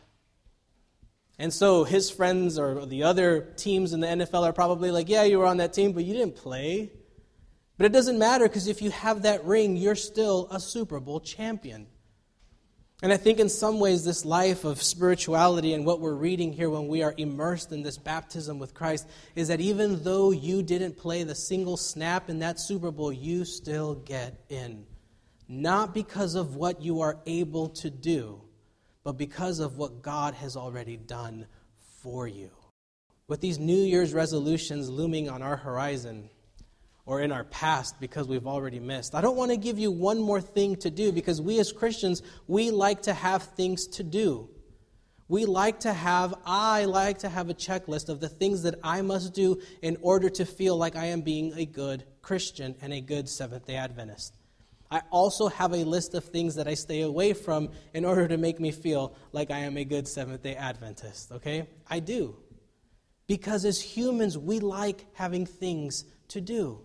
And 1.40 1.54
so 1.54 1.84
his 1.84 2.10
friends 2.10 2.58
or 2.58 2.86
the 2.86 3.04
other 3.04 3.42
teams 3.58 3.94
in 3.94 4.00
the 4.00 4.08
NFL 4.08 4.44
are 4.44 4.54
probably 4.54 4.92
like, 4.92 5.08
Yeah, 5.08 5.24
you 5.24 5.40
were 5.40 5.46
on 5.46 5.58
that 5.58 5.74
team, 5.74 5.92
but 5.92 6.04
you 6.04 6.14
didn't 6.14 6.36
play. 6.36 6.92
But 7.78 7.86
it 7.86 7.94
doesn't 7.94 8.18
matter 8.18 8.48
because 8.48 8.68
if 8.68 8.82
you 8.82 8.90
have 8.90 9.22
that 9.22 9.46
ring, 9.46 9.78
you're 9.78 9.96
still 9.96 10.48
a 10.50 10.60
Super 10.60 11.00
Bowl 11.00 11.20
champion. 11.20 11.88
And 13.04 13.14
I 13.14 13.18
think 13.18 13.40
in 13.40 13.48
some 13.48 13.80
ways, 13.80 14.04
this 14.04 14.26
life 14.26 14.64
of 14.64 14.82
spirituality 14.82 15.76
and 15.76 15.86
what 15.86 16.00
we're 16.00 16.16
reading 16.16 16.52
here 16.52 16.72
when 16.72 16.88
we 16.88 17.04
are 17.04 17.14
immersed 17.16 17.72
in 17.72 17.84
this 17.84 18.00
baptism 18.00 18.58
with 18.58 18.74
Christ 18.74 19.08
is 19.36 19.50
that 19.50 19.62
even 19.62 20.04
though 20.04 20.32
you 20.32 20.64
didn't 20.64 20.98
play 20.98 21.22
the 21.22 21.36
single 21.36 21.78
snap 21.78 22.28
in 22.28 22.40
that 22.40 22.60
Super 22.60 22.90
Bowl, 22.90 23.14
you 23.14 23.46
still 23.46 23.94
get 23.94 24.44
in. 24.50 24.88
Not 25.48 25.94
because 25.94 26.36
of 26.36 26.56
what 26.56 26.82
you 26.82 27.02
are 27.02 27.20
able 27.26 27.70
to 27.70 27.90
do, 27.90 28.42
but 29.04 29.14
because 29.14 29.60
of 29.60 29.78
what 29.78 30.02
God 30.02 30.34
has 30.34 30.58
already 30.58 30.98
done 30.98 31.48
for 32.02 32.28
you. 32.28 32.52
With 33.28 33.42
these 33.42 33.60
New 33.60 33.82
Year's 33.82 34.14
resolutions 34.14 34.90
looming 34.90 35.30
on 35.30 35.42
our 35.42 35.56
horizon, 35.56 36.30
or 37.08 37.22
in 37.22 37.32
our 37.32 37.46
past 37.46 38.00
because 38.00 38.28
we've 38.28 38.46
already 38.46 38.80
missed. 38.80 39.16
I 39.16 39.22
don't 39.22 39.38
want 39.38 39.50
to 39.52 39.58
give 39.58 39.80
you 39.80 39.90
one 39.90 40.20
more 40.20 40.42
thing 40.42 40.76
to 40.78 40.92
do 40.92 41.12
because 41.14 41.42
we 41.42 41.58
as 41.58 41.72
Christians, 41.72 42.22
we 42.48 42.70
like 42.70 43.04
to 43.04 43.14
have 43.14 43.44
things 43.44 43.88
to 43.88 44.04
do. 44.04 44.50
We 45.30 45.46
like 45.46 45.82
to 45.82 45.94
have, 45.94 46.36
I 46.46 46.86
like 46.86 47.20
to 47.20 47.30
have 47.30 47.50
a 47.50 47.54
checklist 47.54 48.10
of 48.10 48.20
the 48.20 48.30
things 48.30 48.64
that 48.64 48.76
I 48.84 49.02
must 49.02 49.34
do 49.34 49.62
in 49.82 49.98
order 50.02 50.30
to 50.32 50.46
feel 50.46 50.78
like 50.78 50.96
I 50.96 51.06
am 51.06 51.22
being 51.22 51.54
a 51.56 51.66
good 51.66 52.04
Christian 52.22 52.76
and 52.82 52.94
a 52.94 53.02
good 53.02 53.28
Seventh 53.28 53.66
day 53.66 53.76
Adventist. 53.76 54.37
I 54.90 55.02
also 55.12 55.48
have 55.48 55.74
a 55.74 55.84
list 55.84 56.14
of 56.14 56.24
things 56.26 56.56
that 56.56 56.68
I 56.68 56.74
stay 56.74 57.02
away 57.02 57.34
from 57.34 57.70
in 57.94 58.06
order 58.06 58.28
to 58.28 58.38
make 58.38 58.60
me 58.60 58.72
feel 58.72 59.16
like 59.32 59.52
I 59.52 59.60
am 59.60 59.78
a 59.78 59.84
good 59.84 60.08
Seventh 60.08 60.44
day 60.44 60.56
Adventist, 60.56 61.32
okay? 61.34 61.68
I 61.88 62.00
do. 62.00 62.36
Because 63.28 63.66
as 63.66 63.82
humans, 63.82 64.38
we 64.38 64.60
like 64.60 65.06
having 65.14 65.46
things 65.46 66.06
to 66.30 66.40
do. 66.40 66.80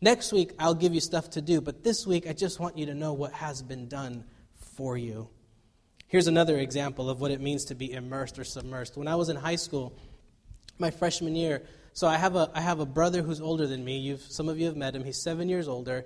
Next 0.00 0.32
week, 0.32 0.52
I'll 0.58 0.74
give 0.74 0.94
you 0.94 1.00
stuff 1.00 1.30
to 1.30 1.42
do, 1.42 1.60
but 1.60 1.82
this 1.82 2.06
week, 2.06 2.28
I 2.28 2.32
just 2.32 2.60
want 2.60 2.78
you 2.78 2.86
to 2.86 2.94
know 2.94 3.14
what 3.14 3.32
has 3.32 3.62
been 3.62 3.88
done 3.88 4.24
for 4.76 4.96
you. 4.96 5.28
Here's 6.06 6.26
another 6.26 6.58
example 6.58 7.10
of 7.10 7.20
what 7.20 7.30
it 7.30 7.40
means 7.40 7.64
to 7.66 7.74
be 7.74 7.92
immersed 7.92 8.38
or 8.38 8.42
submersed. 8.42 8.96
When 8.96 9.08
I 9.08 9.16
was 9.16 9.28
in 9.28 9.36
high 9.36 9.56
school, 9.56 9.98
my 10.78 10.90
freshman 10.90 11.34
year, 11.34 11.62
so 11.92 12.06
I 12.06 12.16
have 12.16 12.36
a, 12.36 12.50
I 12.54 12.60
have 12.60 12.80
a 12.80 12.86
brother 12.86 13.22
who's 13.22 13.40
older 13.40 13.66
than 13.66 13.84
me. 13.84 13.98
You've, 13.98 14.20
some 14.20 14.48
of 14.48 14.58
you 14.58 14.66
have 14.66 14.76
met 14.76 14.94
him. 14.94 15.04
He's 15.04 15.22
seven 15.22 15.48
years 15.48 15.66
older. 15.68 16.04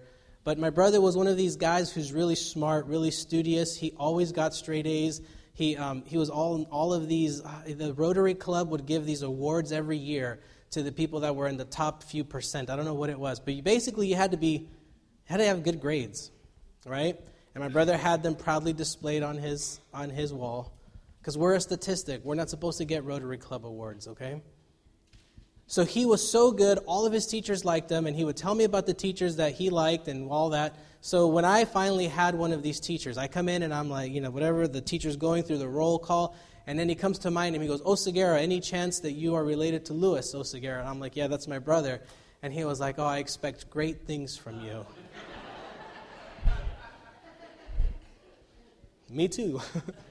But 0.48 0.58
my 0.58 0.70
brother 0.70 0.98
was 0.98 1.14
one 1.14 1.26
of 1.26 1.36
these 1.36 1.56
guys 1.56 1.92
who's 1.92 2.10
really 2.10 2.34
smart, 2.34 2.86
really 2.86 3.10
studious. 3.10 3.76
He 3.76 3.92
always 3.98 4.32
got 4.32 4.54
straight 4.54 4.86
A's. 4.86 5.20
He, 5.52 5.76
um, 5.76 6.04
he 6.06 6.16
was 6.16 6.30
all, 6.30 6.66
all 6.70 6.94
of 6.94 7.06
these, 7.06 7.42
uh, 7.42 7.64
the 7.66 7.92
Rotary 7.92 8.32
Club 8.32 8.70
would 8.70 8.86
give 8.86 9.04
these 9.04 9.20
awards 9.20 9.72
every 9.72 9.98
year 9.98 10.40
to 10.70 10.82
the 10.82 10.90
people 10.90 11.20
that 11.20 11.36
were 11.36 11.48
in 11.48 11.58
the 11.58 11.66
top 11.66 12.02
few 12.02 12.24
percent. 12.24 12.70
I 12.70 12.76
don't 12.76 12.86
know 12.86 12.94
what 12.94 13.10
it 13.10 13.20
was, 13.20 13.40
but 13.40 13.52
you, 13.52 13.62
basically 13.62 14.06
you 14.06 14.16
had 14.16 14.30
to 14.30 14.38
be 14.38 14.70
had 15.24 15.36
to 15.36 15.44
have 15.44 15.64
good 15.64 15.82
grades, 15.82 16.30
right? 16.86 17.20
And 17.54 17.62
my 17.62 17.68
brother 17.68 17.98
had 17.98 18.22
them 18.22 18.34
proudly 18.34 18.72
displayed 18.72 19.22
on 19.22 19.36
his 19.36 19.80
on 19.92 20.08
his 20.08 20.32
wall 20.32 20.72
because 21.20 21.36
we're 21.36 21.56
a 21.56 21.60
statistic. 21.60 22.24
We're 22.24 22.36
not 22.36 22.48
supposed 22.48 22.78
to 22.78 22.86
get 22.86 23.04
Rotary 23.04 23.36
Club 23.36 23.66
awards, 23.66 24.08
okay? 24.08 24.40
So 25.70 25.84
he 25.84 26.06
was 26.06 26.28
so 26.28 26.50
good, 26.50 26.78
all 26.86 27.04
of 27.04 27.12
his 27.12 27.26
teachers 27.26 27.62
liked 27.62 27.90
him, 27.90 28.06
and 28.06 28.16
he 28.16 28.24
would 28.24 28.38
tell 28.38 28.54
me 28.54 28.64
about 28.64 28.86
the 28.86 28.94
teachers 28.94 29.36
that 29.36 29.52
he 29.52 29.68
liked 29.68 30.08
and 30.08 30.30
all 30.30 30.48
that. 30.50 30.74
So 31.02 31.26
when 31.26 31.44
I 31.44 31.66
finally 31.66 32.08
had 32.08 32.34
one 32.34 32.54
of 32.54 32.62
these 32.62 32.80
teachers, 32.80 33.18
I 33.18 33.28
come 33.28 33.50
in 33.50 33.62
and 33.62 33.72
I'm 33.72 33.90
like, 33.90 34.10
you 34.10 34.22
know, 34.22 34.30
whatever 34.30 34.66
the 34.66 34.80
teacher's 34.80 35.16
going 35.16 35.42
through 35.42 35.58
the 35.58 35.68
roll 35.68 35.98
call, 35.98 36.34
and 36.66 36.78
then 36.78 36.88
he 36.88 36.94
comes 36.94 37.18
to 37.20 37.30
mind 37.30 37.54
and 37.54 37.62
he 37.62 37.68
goes, 37.68 37.82
Oh, 37.84 37.96
any 38.34 38.60
chance 38.60 39.00
that 39.00 39.12
you 39.12 39.34
are 39.34 39.44
related 39.44 39.84
to 39.86 39.92
Louis 39.92 40.34
Oh, 40.34 40.42
And 40.78 40.88
I'm 40.88 41.00
like, 41.00 41.16
Yeah, 41.16 41.26
that's 41.26 41.46
my 41.46 41.58
brother. 41.58 42.00
And 42.42 42.50
he 42.50 42.64
was 42.64 42.80
like, 42.80 42.98
Oh, 42.98 43.04
I 43.04 43.18
expect 43.18 43.68
great 43.68 44.06
things 44.06 44.38
from 44.38 44.64
you. 44.64 44.86
Me 49.10 49.28
too. 49.28 49.60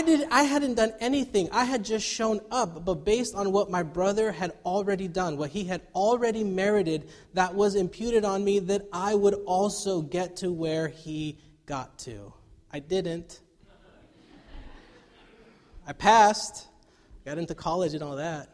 I, 0.00 0.02
did, 0.02 0.28
I 0.30 0.44
hadn't 0.44 0.76
done 0.76 0.94
anything. 0.98 1.50
I 1.52 1.64
had 1.64 1.84
just 1.84 2.06
shown 2.06 2.40
up, 2.50 2.86
but 2.86 3.04
based 3.04 3.34
on 3.34 3.52
what 3.52 3.70
my 3.70 3.82
brother 3.82 4.32
had 4.32 4.54
already 4.64 5.08
done, 5.08 5.36
what 5.36 5.50
he 5.50 5.64
had 5.64 5.82
already 5.94 6.42
merited, 6.42 7.10
that 7.34 7.54
was 7.54 7.74
imputed 7.74 8.24
on 8.24 8.42
me 8.42 8.60
that 8.60 8.86
I 8.94 9.14
would 9.14 9.34
also 9.44 10.00
get 10.00 10.36
to 10.36 10.50
where 10.50 10.88
he 10.88 11.36
got 11.66 11.98
to. 11.98 12.32
I 12.72 12.78
didn't. 12.78 13.42
I 15.86 15.92
passed, 15.92 16.68
got 17.26 17.36
into 17.36 17.54
college 17.54 17.92
and 17.92 18.02
all 18.02 18.16
that, 18.16 18.48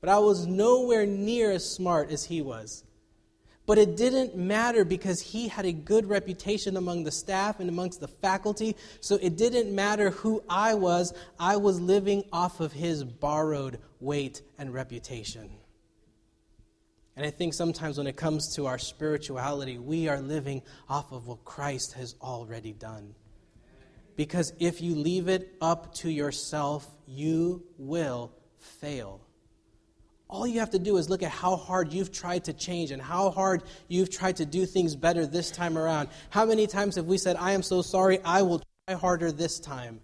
but 0.00 0.08
I 0.08 0.20
was 0.20 0.46
nowhere 0.46 1.04
near 1.04 1.50
as 1.50 1.70
smart 1.70 2.10
as 2.10 2.24
he 2.24 2.40
was. 2.40 2.82
But 3.68 3.76
it 3.76 3.98
didn't 3.98 4.34
matter 4.34 4.82
because 4.82 5.20
he 5.20 5.48
had 5.48 5.66
a 5.66 5.72
good 5.72 6.06
reputation 6.06 6.78
among 6.78 7.04
the 7.04 7.12
staff 7.12 7.60
and 7.60 7.68
amongst 7.68 8.00
the 8.00 8.08
faculty, 8.08 8.74
so 9.02 9.16
it 9.16 9.36
didn't 9.36 9.74
matter 9.74 10.08
who 10.08 10.42
I 10.48 10.72
was. 10.72 11.12
I 11.38 11.58
was 11.58 11.78
living 11.78 12.24
off 12.32 12.60
of 12.60 12.72
his 12.72 13.04
borrowed 13.04 13.78
weight 14.00 14.40
and 14.56 14.72
reputation. 14.72 15.50
And 17.14 17.26
I 17.26 17.30
think 17.30 17.52
sometimes 17.52 17.98
when 17.98 18.06
it 18.06 18.16
comes 18.16 18.56
to 18.56 18.64
our 18.64 18.78
spirituality, 18.78 19.76
we 19.76 20.08
are 20.08 20.18
living 20.18 20.62
off 20.88 21.12
of 21.12 21.26
what 21.26 21.44
Christ 21.44 21.92
has 21.92 22.14
already 22.22 22.72
done. 22.72 23.14
Because 24.16 24.50
if 24.58 24.80
you 24.80 24.94
leave 24.94 25.28
it 25.28 25.54
up 25.60 25.92
to 25.96 26.08
yourself, 26.08 26.88
you 27.06 27.64
will 27.76 28.32
fail. 28.56 29.27
All 30.28 30.46
you 30.46 30.60
have 30.60 30.70
to 30.70 30.78
do 30.78 30.98
is 30.98 31.08
look 31.08 31.22
at 31.22 31.30
how 31.30 31.56
hard 31.56 31.92
you've 31.92 32.12
tried 32.12 32.44
to 32.44 32.52
change 32.52 32.90
and 32.90 33.00
how 33.00 33.30
hard 33.30 33.62
you've 33.88 34.10
tried 34.10 34.36
to 34.36 34.44
do 34.44 34.66
things 34.66 34.94
better 34.94 35.26
this 35.26 35.50
time 35.50 35.78
around. 35.78 36.10
How 36.28 36.44
many 36.44 36.66
times 36.66 36.96
have 36.96 37.06
we 37.06 37.16
said, 37.16 37.36
I 37.36 37.52
am 37.52 37.62
so 37.62 37.80
sorry, 37.80 38.20
I 38.24 38.42
will 38.42 38.62
try 38.86 38.96
harder 38.96 39.32
this 39.32 39.58
time? 39.58 40.00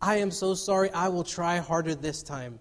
I 0.00 0.16
am 0.16 0.32
so 0.32 0.54
sorry, 0.54 0.90
I 0.90 1.08
will 1.08 1.22
try 1.22 1.58
harder 1.58 1.94
this 1.94 2.24
time. 2.24 2.58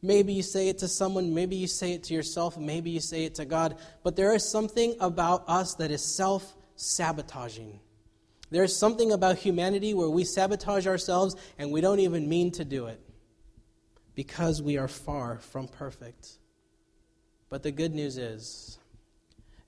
Maybe 0.00 0.32
you 0.32 0.44
say 0.44 0.68
it 0.68 0.78
to 0.78 0.86
someone, 0.86 1.34
maybe 1.34 1.56
you 1.56 1.66
say 1.66 1.94
it 1.94 2.04
to 2.04 2.14
yourself, 2.14 2.56
maybe 2.56 2.90
you 2.90 3.00
say 3.00 3.24
it 3.24 3.34
to 3.36 3.44
God, 3.44 3.76
but 4.04 4.14
there 4.14 4.32
is 4.32 4.48
something 4.48 4.94
about 5.00 5.42
us 5.48 5.74
that 5.74 5.90
is 5.90 6.02
self 6.02 6.54
sabotaging. 6.76 7.80
There's 8.50 8.76
something 8.76 9.10
about 9.10 9.38
humanity 9.38 9.92
where 9.92 10.08
we 10.08 10.22
sabotage 10.22 10.86
ourselves 10.86 11.34
and 11.58 11.72
we 11.72 11.80
don't 11.80 11.98
even 11.98 12.28
mean 12.28 12.52
to 12.52 12.64
do 12.64 12.86
it 12.86 13.00
because 14.18 14.60
we 14.60 14.76
are 14.76 14.88
far 14.88 15.38
from 15.38 15.68
perfect. 15.68 16.38
But 17.50 17.62
the 17.62 17.70
good 17.70 17.94
news 17.94 18.18
is 18.18 18.80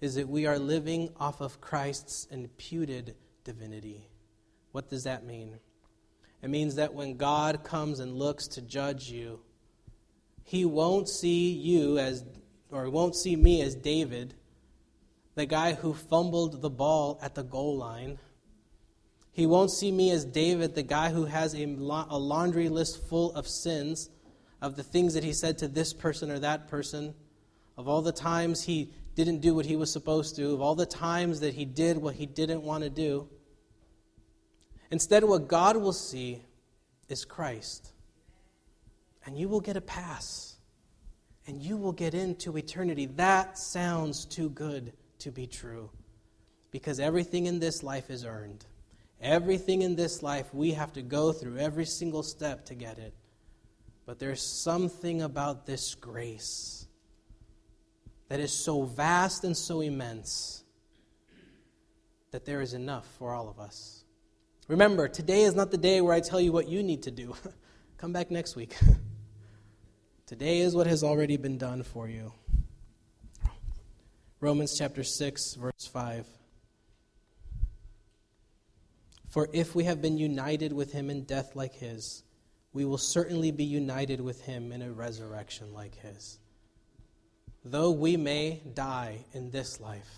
is 0.01 0.17
that 0.17 0.29
we 0.29 0.45
are 0.45 0.59
living 0.59 1.09
off 1.21 1.41
of 1.41 1.61
Christ's 1.61 2.27
imputed 2.33 3.15
divinity. 3.45 4.09
What 4.73 4.91
does 4.91 5.05
that 5.05 5.25
mean? 5.25 5.61
It 6.43 6.51
means 6.51 6.75
that 6.75 6.95
when 6.95 7.17
God 7.17 7.63
comes 7.63 8.01
and 8.01 8.17
looks 8.17 8.49
to 8.49 8.61
judge 8.61 9.09
you, 9.09 9.39
he 10.43 10.65
won't 10.65 11.09
see 11.09 11.53
you 11.53 11.99
as 11.99 12.25
or 12.73 12.91
won't 12.91 13.15
see 13.15 13.37
me 13.37 13.63
as 13.63 13.77
David, 13.77 14.35
the 15.37 15.47
guy 15.47 15.75
who 15.75 15.95
fumbled 15.95 16.61
the 16.61 16.71
ball 16.71 17.21
at 17.23 17.37
the 17.37 17.45
goal 17.45 17.77
line 17.77 18.19
he 19.33 19.47
won't 19.47 19.71
see 19.71 19.93
me 19.93 20.11
as 20.11 20.25
David, 20.25 20.75
the 20.75 20.83
guy 20.83 21.11
who 21.11 21.25
has 21.25 21.55
a, 21.55 21.65
laundry 21.67 22.69
list 22.69 23.09
full 23.09 23.33
of 23.35 23.47
sins, 23.47 24.11
of 24.61 24.77
the 24.77 24.83
things 24.83 25.15
that 25.15 25.25
he 25.25 25.33
said 25.33 25.59
to 25.59 25.69
this 25.69 25.93
person 25.93 26.31
or 26.31 26.39
that 26.39 26.69
person, 26.69 27.15
of 27.77 27.89
all 27.89 28.03
the 28.03 28.13
times 28.13 28.63
he 28.63 28.93
didn't 29.15 29.41
do 29.41 29.55
what 29.55 29.67
he 29.67 29.77
was 29.77 29.93
supposed 29.93 30.37
to, 30.37 30.53
of 30.53 30.61
all 30.61 30.75
the 30.75 30.87
times 30.87 31.41
that 31.41 31.55
he 31.55 31.65
did 31.65 31.97
what 31.99 32.15
he 32.15 32.27
didn't 32.27 32.63
want 32.63 32.85
to 32.85 32.91
do. 32.91 33.29
Instead, 34.91 35.25
what 35.25 35.49
God 35.49 35.77
will 35.77 35.93
see 35.93 36.43
is 37.09 37.25
Christ. 37.25 37.93
and 39.27 39.39
you 39.39 39.49
will 39.49 39.61
get 39.61 39.77
a 39.77 39.81
pass 39.81 40.57
and 41.47 41.61
you 41.61 41.77
will 41.77 41.93
get 41.93 42.15
into 42.15 42.57
eternity. 42.57 43.07
That 43.07 43.59
sounds 43.59 44.25
too 44.25 44.51
good 44.51 44.93
to 45.21 45.31
be 45.31 45.47
true 45.47 45.91
because 46.71 47.01
everything 47.01 47.47
in 47.47 47.59
this 47.59 47.83
life 47.83 48.11
is 48.11 48.25
earned. 48.25 48.65
Everything 49.21 49.83
in 49.83 49.97
this 49.97 50.23
life 50.23 50.53
we 50.55 50.73
have 50.73 50.93
to 50.95 51.03
go 51.03 51.33
through 51.33 51.59
every 51.59 51.85
single 51.85 52.23
step 52.23 52.65
to 52.67 52.75
get 52.75 52.99
it. 52.99 53.15
But 54.11 54.19
there's 54.19 54.43
something 54.43 55.23
about 55.23 55.67
this 55.67 55.95
grace 55.95 56.89
that 58.29 58.41
is 58.41 58.53
so 58.53 58.83
vast 58.83 59.45
and 59.45 59.57
so 59.57 59.83
immense 59.83 60.65
that 62.33 62.45
there 62.45 62.61
is 62.61 62.75
enough 62.75 63.07
for 63.21 63.33
all 63.33 63.49
of 63.49 63.61
us. 63.61 64.03
Remember, 64.67 65.07
today 65.07 65.43
is 65.43 65.55
not 65.55 65.71
the 65.71 65.79
day 65.79 66.01
where 66.01 66.13
I 66.13 66.19
tell 66.19 66.41
you 66.41 66.51
what 66.51 66.69
you 66.69 66.83
need 66.83 67.05
to 67.05 67.13
do. 67.13 67.37
Come 67.99 68.13
back 68.13 68.33
next 68.33 68.57
week. 68.57 68.77
today 70.27 70.59
is 70.59 70.75
what 70.75 70.89
has 70.89 71.05
already 71.05 71.37
been 71.37 71.57
done 71.57 71.85
for 71.85 72.09
you. 72.09 72.33
Romans 74.41 74.77
chapter 74.77 75.05
6, 75.05 75.55
verse 75.55 75.87
5. 75.87 76.27
For 79.29 79.49
if 79.53 79.77
we 79.77 79.85
have 79.85 80.03
been 80.03 80.19
united 80.19 80.73
with 80.73 80.91
him 80.91 81.11
in 81.11 81.23
death 81.23 81.55
like 81.55 81.75
his, 81.75 82.25
we 82.73 82.85
will 82.85 82.99
certainly 82.99 83.51
be 83.51 83.65
united 83.65 84.21
with 84.21 84.43
him 84.43 84.73
in 84.73 84.83
a 84.83 84.93
resurrection 84.93 85.73
like 85.73 85.97
his. 85.97 86.39
Though 87.65 87.91
we 87.91 88.17
may 88.17 88.63
die 88.75 89.25
in 89.33 89.51
this 89.51 89.81
life, 89.81 90.09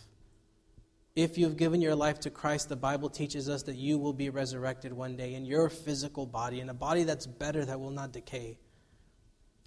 if 1.14 1.36
you've 1.36 1.56
given 1.56 1.82
your 1.82 1.94
life 1.94 2.20
to 2.20 2.30
Christ, 2.30 2.68
the 2.68 2.76
Bible 2.76 3.10
teaches 3.10 3.48
us 3.48 3.64
that 3.64 3.76
you 3.76 3.98
will 3.98 4.14
be 4.14 4.30
resurrected 4.30 4.92
one 4.92 5.16
day 5.16 5.34
in 5.34 5.44
your 5.44 5.68
physical 5.68 6.24
body, 6.24 6.60
in 6.60 6.70
a 6.70 6.74
body 6.74 7.04
that's 7.04 7.26
better, 7.26 7.64
that 7.64 7.80
will 7.80 7.90
not 7.90 8.12
decay. 8.12 8.58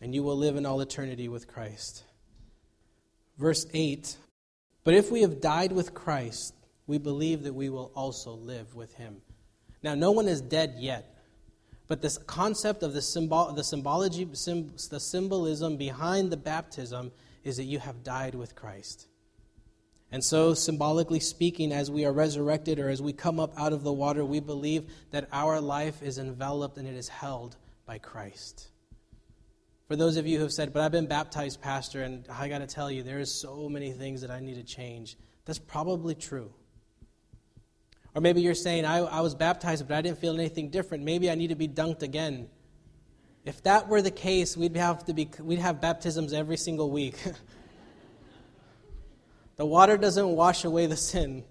And 0.01 0.13
you 0.13 0.23
will 0.23 0.35
live 0.35 0.55
in 0.55 0.65
all 0.65 0.81
eternity 0.81 1.27
with 1.27 1.47
Christ. 1.47 2.03
Verse 3.37 3.67
8 3.73 4.15
But 4.83 4.95
if 4.95 5.11
we 5.11 5.21
have 5.21 5.39
died 5.39 5.71
with 5.71 5.93
Christ, 5.93 6.55
we 6.87 6.97
believe 6.97 7.43
that 7.43 7.53
we 7.53 7.69
will 7.69 7.91
also 7.95 8.31
live 8.31 8.73
with 8.73 8.93
him. 8.95 9.21
Now, 9.83 9.93
no 9.93 10.11
one 10.11 10.27
is 10.27 10.41
dead 10.41 10.75
yet. 10.79 11.14
But 11.87 12.01
this 12.01 12.17
concept 12.17 12.81
of 12.83 12.93
the, 12.93 13.01
symbol, 13.01 13.53
the 13.53 13.63
symbology, 13.63 14.23
the 14.23 14.99
symbolism 14.99 15.77
behind 15.77 16.31
the 16.31 16.37
baptism 16.37 17.11
is 17.43 17.57
that 17.57 17.65
you 17.65 17.79
have 17.79 18.03
died 18.03 18.33
with 18.33 18.55
Christ. 18.55 19.07
And 20.11 20.23
so, 20.23 20.53
symbolically 20.53 21.19
speaking, 21.19 21.71
as 21.71 21.91
we 21.91 22.05
are 22.05 22.13
resurrected 22.13 22.79
or 22.79 22.89
as 22.89 23.01
we 23.01 23.13
come 23.13 23.39
up 23.39 23.53
out 23.59 23.73
of 23.73 23.83
the 23.83 23.93
water, 23.93 24.23
we 24.23 24.39
believe 24.39 24.85
that 25.11 25.27
our 25.31 25.59
life 25.59 26.01
is 26.01 26.17
enveloped 26.17 26.77
and 26.77 26.87
it 26.87 26.95
is 26.95 27.09
held 27.09 27.55
by 27.85 27.97
Christ. 27.97 28.69
For 29.87 29.95
those 29.95 30.17
of 30.17 30.25
you 30.25 30.37
who 30.37 30.43
have 30.43 30.53
said, 30.53 30.73
but 30.73 30.81
I've 30.81 30.91
been 30.91 31.05
baptized, 31.05 31.61
Pastor, 31.61 32.01
and 32.01 32.25
I 32.31 32.49
got 32.49 32.59
to 32.59 32.67
tell 32.67 32.89
you, 32.89 33.03
there 33.03 33.19
is 33.19 33.31
so 33.31 33.69
many 33.69 33.91
things 33.91 34.21
that 34.21 34.31
I 34.31 34.39
need 34.39 34.55
to 34.55 34.63
change. 34.63 35.17
That's 35.45 35.59
probably 35.59 36.15
true. 36.15 36.51
Or 38.15 38.21
maybe 38.21 38.41
you're 38.41 38.55
saying, 38.55 38.85
I, 38.85 38.99
I 38.99 39.19
was 39.19 39.35
baptized, 39.35 39.85
but 39.87 39.97
I 39.97 40.01
didn't 40.01 40.19
feel 40.19 40.33
anything 40.33 40.69
different. 40.69 41.03
Maybe 41.03 41.29
I 41.29 41.35
need 41.35 41.49
to 41.49 41.55
be 41.55 41.67
dunked 41.67 42.01
again. 42.01 42.47
If 43.43 43.61
that 43.63 43.89
were 43.89 44.01
the 44.01 44.09
case, 44.09 44.55
we'd 44.55 44.77
have, 44.77 45.03
to 45.05 45.13
be, 45.13 45.29
we'd 45.41 45.59
have 45.59 45.81
baptisms 45.81 46.31
every 46.31 46.55
single 46.55 46.89
week. 46.89 47.21
the 49.57 49.65
water 49.65 49.97
doesn't 49.97 50.29
wash 50.29 50.63
away 50.63 50.85
the 50.85 50.95
sin. 50.95 51.43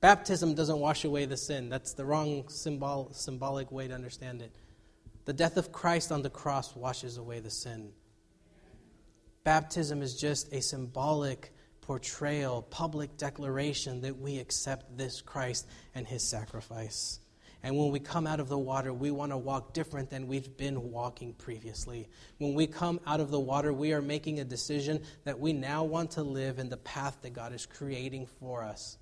Baptism 0.00 0.54
doesn't 0.54 0.78
wash 0.78 1.04
away 1.04 1.26
the 1.26 1.36
sin. 1.36 1.68
That's 1.68 1.94
the 1.94 2.04
wrong 2.04 2.48
symbol, 2.48 3.10
symbolic 3.12 3.72
way 3.72 3.88
to 3.88 3.94
understand 3.94 4.40
it. 4.40 4.52
The 5.24 5.32
death 5.32 5.56
of 5.56 5.72
Christ 5.72 6.12
on 6.12 6.22
the 6.22 6.30
cross 6.30 6.76
washes 6.76 7.18
away 7.18 7.40
the 7.40 7.50
sin. 7.50 7.90
Baptism 9.42 10.02
is 10.02 10.14
just 10.14 10.52
a 10.52 10.62
symbolic 10.62 11.52
portrayal, 11.88 12.60
public 12.60 13.16
declaration 13.16 14.02
that 14.02 14.20
we 14.20 14.38
accept 14.38 14.98
this 14.98 15.22
Christ 15.22 15.66
and 15.94 16.06
his 16.06 16.22
sacrifice. 16.22 17.18
And 17.62 17.78
when 17.78 17.90
we 17.90 17.98
come 17.98 18.26
out 18.26 18.40
of 18.40 18.50
the 18.50 18.58
water, 18.58 18.92
we 18.92 19.10
want 19.10 19.32
to 19.32 19.38
walk 19.38 19.72
different 19.72 20.10
than 20.10 20.26
we've 20.26 20.54
been 20.58 20.92
walking 20.92 21.32
previously. 21.32 22.06
When 22.36 22.52
we 22.52 22.66
come 22.66 23.00
out 23.06 23.20
of 23.20 23.30
the 23.30 23.40
water, 23.40 23.72
we 23.72 23.94
are 23.94 24.02
making 24.02 24.38
a 24.38 24.44
decision 24.44 25.00
that 25.24 25.40
we 25.40 25.54
now 25.54 25.82
want 25.82 26.10
to 26.12 26.22
live 26.22 26.58
in 26.58 26.68
the 26.68 26.76
path 26.76 27.16
that 27.22 27.32
God 27.32 27.54
is 27.54 27.64
creating 27.64 28.26
for 28.38 28.62
us. 28.62 28.98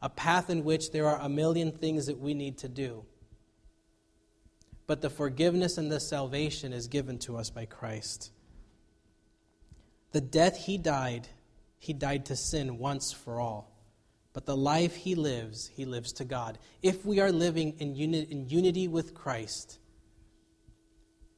A 0.00 0.08
path 0.08 0.48
in 0.48 0.64
which 0.64 0.92
there 0.92 1.06
are 1.06 1.20
a 1.20 1.28
million 1.28 1.70
things 1.70 2.06
that 2.06 2.18
we 2.18 2.32
need 2.32 2.56
to 2.58 2.68
do. 2.70 3.04
But 4.86 5.02
the 5.02 5.10
forgiveness 5.10 5.76
and 5.76 5.92
the 5.92 6.00
salvation 6.00 6.72
is 6.72 6.86
given 6.86 7.18
to 7.18 7.36
us 7.36 7.50
by 7.50 7.66
Christ. 7.66 8.32
The 10.12 10.22
death 10.22 10.56
he 10.64 10.78
died 10.78 11.28
he 11.78 11.92
died 11.92 12.26
to 12.26 12.36
sin 12.36 12.78
once 12.78 13.12
for 13.12 13.40
all. 13.40 13.72
But 14.32 14.44
the 14.44 14.56
life 14.56 14.94
he 14.96 15.14
lives, 15.14 15.70
he 15.74 15.84
lives 15.84 16.12
to 16.14 16.24
God. 16.24 16.58
If 16.82 17.06
we 17.06 17.20
are 17.20 17.32
living 17.32 17.74
in, 17.78 17.94
uni- 17.94 18.26
in 18.30 18.48
unity 18.48 18.86
with 18.86 19.14
Christ, 19.14 19.78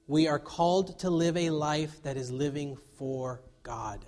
we 0.08 0.26
are 0.26 0.38
called 0.38 0.98
to 1.00 1.10
live 1.10 1.36
a 1.36 1.50
life 1.50 2.02
that 2.02 2.16
is 2.16 2.32
living 2.32 2.76
for 2.96 3.42
God. 3.62 4.04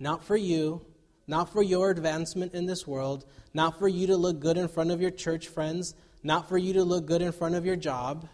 Not 0.00 0.24
for 0.24 0.36
you, 0.36 0.84
not 1.28 1.52
for 1.52 1.62
your 1.62 1.90
advancement 1.90 2.54
in 2.54 2.66
this 2.66 2.86
world, 2.86 3.24
not 3.52 3.78
for 3.78 3.86
you 3.86 4.06
to 4.08 4.16
look 4.16 4.40
good 4.40 4.56
in 4.56 4.66
front 4.66 4.90
of 4.90 5.00
your 5.00 5.10
church 5.10 5.46
friends, 5.46 5.94
not 6.22 6.48
for 6.48 6.58
you 6.58 6.72
to 6.72 6.82
look 6.84 7.06
good 7.06 7.22
in 7.22 7.30
front 7.30 7.54
of 7.54 7.66
your 7.66 7.76
job. 7.76 8.28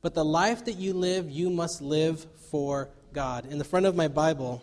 But 0.00 0.14
the 0.14 0.24
life 0.24 0.64
that 0.64 0.76
you 0.76 0.92
live, 0.92 1.30
you 1.30 1.50
must 1.50 1.80
live 1.80 2.26
for 2.50 2.90
God. 3.12 3.46
In 3.46 3.58
the 3.58 3.64
front 3.64 3.86
of 3.86 3.94
my 3.94 4.08
Bible, 4.08 4.62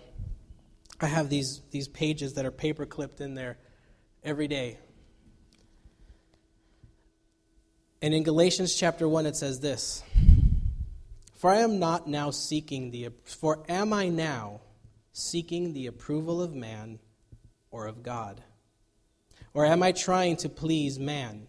I 1.01 1.07
have 1.07 1.29
these, 1.29 1.61
these 1.71 1.87
pages 1.87 2.35
that 2.35 2.45
are 2.45 2.51
paper 2.51 2.85
clipped 2.85 3.21
in 3.21 3.33
there 3.33 3.57
every 4.23 4.47
day. 4.47 4.77
And 8.03 8.13
in 8.13 8.23
Galatians 8.23 8.75
chapter 8.75 9.07
1, 9.07 9.25
it 9.25 9.35
says 9.35 9.59
this 9.59 10.03
For 11.35 11.49
I 11.49 11.57
am 11.57 11.79
not 11.79 12.07
now 12.07 12.29
seeking 12.29 12.91
the, 12.91 13.09
for 13.23 13.63
am 13.67 13.93
I 13.93 14.09
now 14.09 14.61
seeking 15.11 15.73
the 15.73 15.87
approval 15.87 16.41
of 16.41 16.53
man 16.53 16.99
or 17.71 17.87
of 17.87 18.03
God? 18.03 18.41
Or 19.53 19.65
am 19.65 19.81
I 19.81 19.91
trying 19.91 20.37
to 20.37 20.49
please 20.49 20.99
man? 20.99 21.47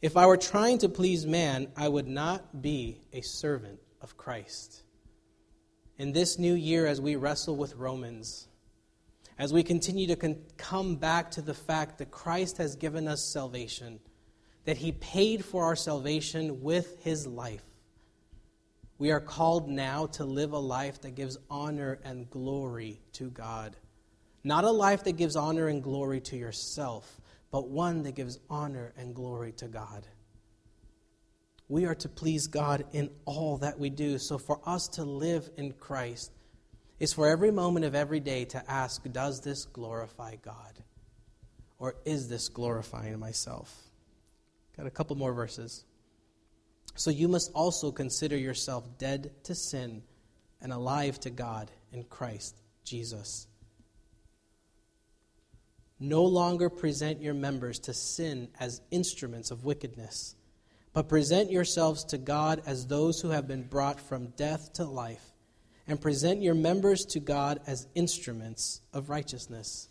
If 0.00 0.16
I 0.16 0.26
were 0.26 0.36
trying 0.36 0.78
to 0.78 0.88
please 0.88 1.26
man, 1.26 1.68
I 1.76 1.88
would 1.88 2.06
not 2.06 2.62
be 2.62 3.00
a 3.12 3.20
servant 3.22 3.80
of 4.00 4.16
Christ. 4.16 4.84
In 5.98 6.12
this 6.12 6.38
new 6.38 6.54
year, 6.54 6.86
as 6.86 7.00
we 7.00 7.16
wrestle 7.16 7.56
with 7.56 7.74
Romans, 7.74 8.46
as 9.38 9.52
we 9.52 9.62
continue 9.62 10.06
to 10.08 10.16
con- 10.16 10.42
come 10.56 10.96
back 10.96 11.30
to 11.30 11.42
the 11.42 11.54
fact 11.54 11.98
that 11.98 12.10
Christ 12.10 12.58
has 12.58 12.74
given 12.74 13.06
us 13.06 13.22
salvation, 13.32 14.00
that 14.64 14.78
He 14.78 14.92
paid 14.92 15.44
for 15.44 15.64
our 15.64 15.76
salvation 15.76 16.62
with 16.62 17.02
His 17.02 17.26
life. 17.26 17.62
We 18.98 19.12
are 19.12 19.20
called 19.20 19.68
now 19.68 20.06
to 20.06 20.24
live 20.24 20.52
a 20.52 20.58
life 20.58 21.00
that 21.02 21.14
gives 21.14 21.38
honor 21.48 22.00
and 22.04 22.28
glory 22.28 23.00
to 23.12 23.30
God. 23.30 23.76
Not 24.42 24.64
a 24.64 24.70
life 24.70 25.04
that 25.04 25.12
gives 25.12 25.36
honor 25.36 25.68
and 25.68 25.82
glory 25.82 26.20
to 26.22 26.36
yourself, 26.36 27.20
but 27.52 27.68
one 27.68 28.02
that 28.02 28.16
gives 28.16 28.40
honor 28.50 28.92
and 28.96 29.14
glory 29.14 29.52
to 29.52 29.68
God. 29.68 30.06
We 31.68 31.84
are 31.84 31.94
to 31.96 32.08
please 32.08 32.46
God 32.48 32.86
in 32.92 33.10
all 33.24 33.58
that 33.58 33.78
we 33.78 33.90
do. 33.90 34.18
So, 34.18 34.38
for 34.38 34.60
us 34.64 34.88
to 34.88 35.04
live 35.04 35.50
in 35.56 35.72
Christ, 35.72 36.32
is 36.98 37.12
for 37.12 37.28
every 37.28 37.50
moment 37.50 37.84
of 37.84 37.94
every 37.94 38.20
day 38.20 38.44
to 38.46 38.70
ask, 38.70 39.02
does 39.12 39.40
this 39.40 39.64
glorify 39.64 40.36
God? 40.36 40.82
Or 41.78 41.94
is 42.04 42.28
this 42.28 42.48
glorifying 42.48 43.18
myself? 43.18 43.72
Got 44.76 44.86
a 44.86 44.90
couple 44.90 45.16
more 45.16 45.32
verses. 45.32 45.84
So 46.96 47.10
you 47.10 47.28
must 47.28 47.52
also 47.54 47.92
consider 47.92 48.36
yourself 48.36 48.98
dead 48.98 49.30
to 49.44 49.54
sin 49.54 50.02
and 50.60 50.72
alive 50.72 51.20
to 51.20 51.30
God 51.30 51.70
in 51.92 52.02
Christ 52.04 52.56
Jesus. 52.84 53.46
No 56.00 56.24
longer 56.24 56.68
present 56.68 57.22
your 57.22 57.34
members 57.34 57.78
to 57.80 57.94
sin 57.94 58.48
as 58.58 58.80
instruments 58.90 59.52
of 59.52 59.64
wickedness, 59.64 60.34
but 60.92 61.08
present 61.08 61.50
yourselves 61.50 62.04
to 62.06 62.18
God 62.18 62.62
as 62.66 62.86
those 62.86 63.20
who 63.20 63.30
have 63.30 63.46
been 63.46 63.62
brought 63.62 64.00
from 64.00 64.28
death 64.36 64.72
to 64.74 64.84
life 64.84 65.32
and 65.88 66.00
present 66.00 66.42
your 66.42 66.54
members 66.54 67.06
to 67.06 67.18
God 67.18 67.60
as 67.66 67.88
instruments 67.94 68.82
of 68.92 69.08
righteousness. 69.08 69.88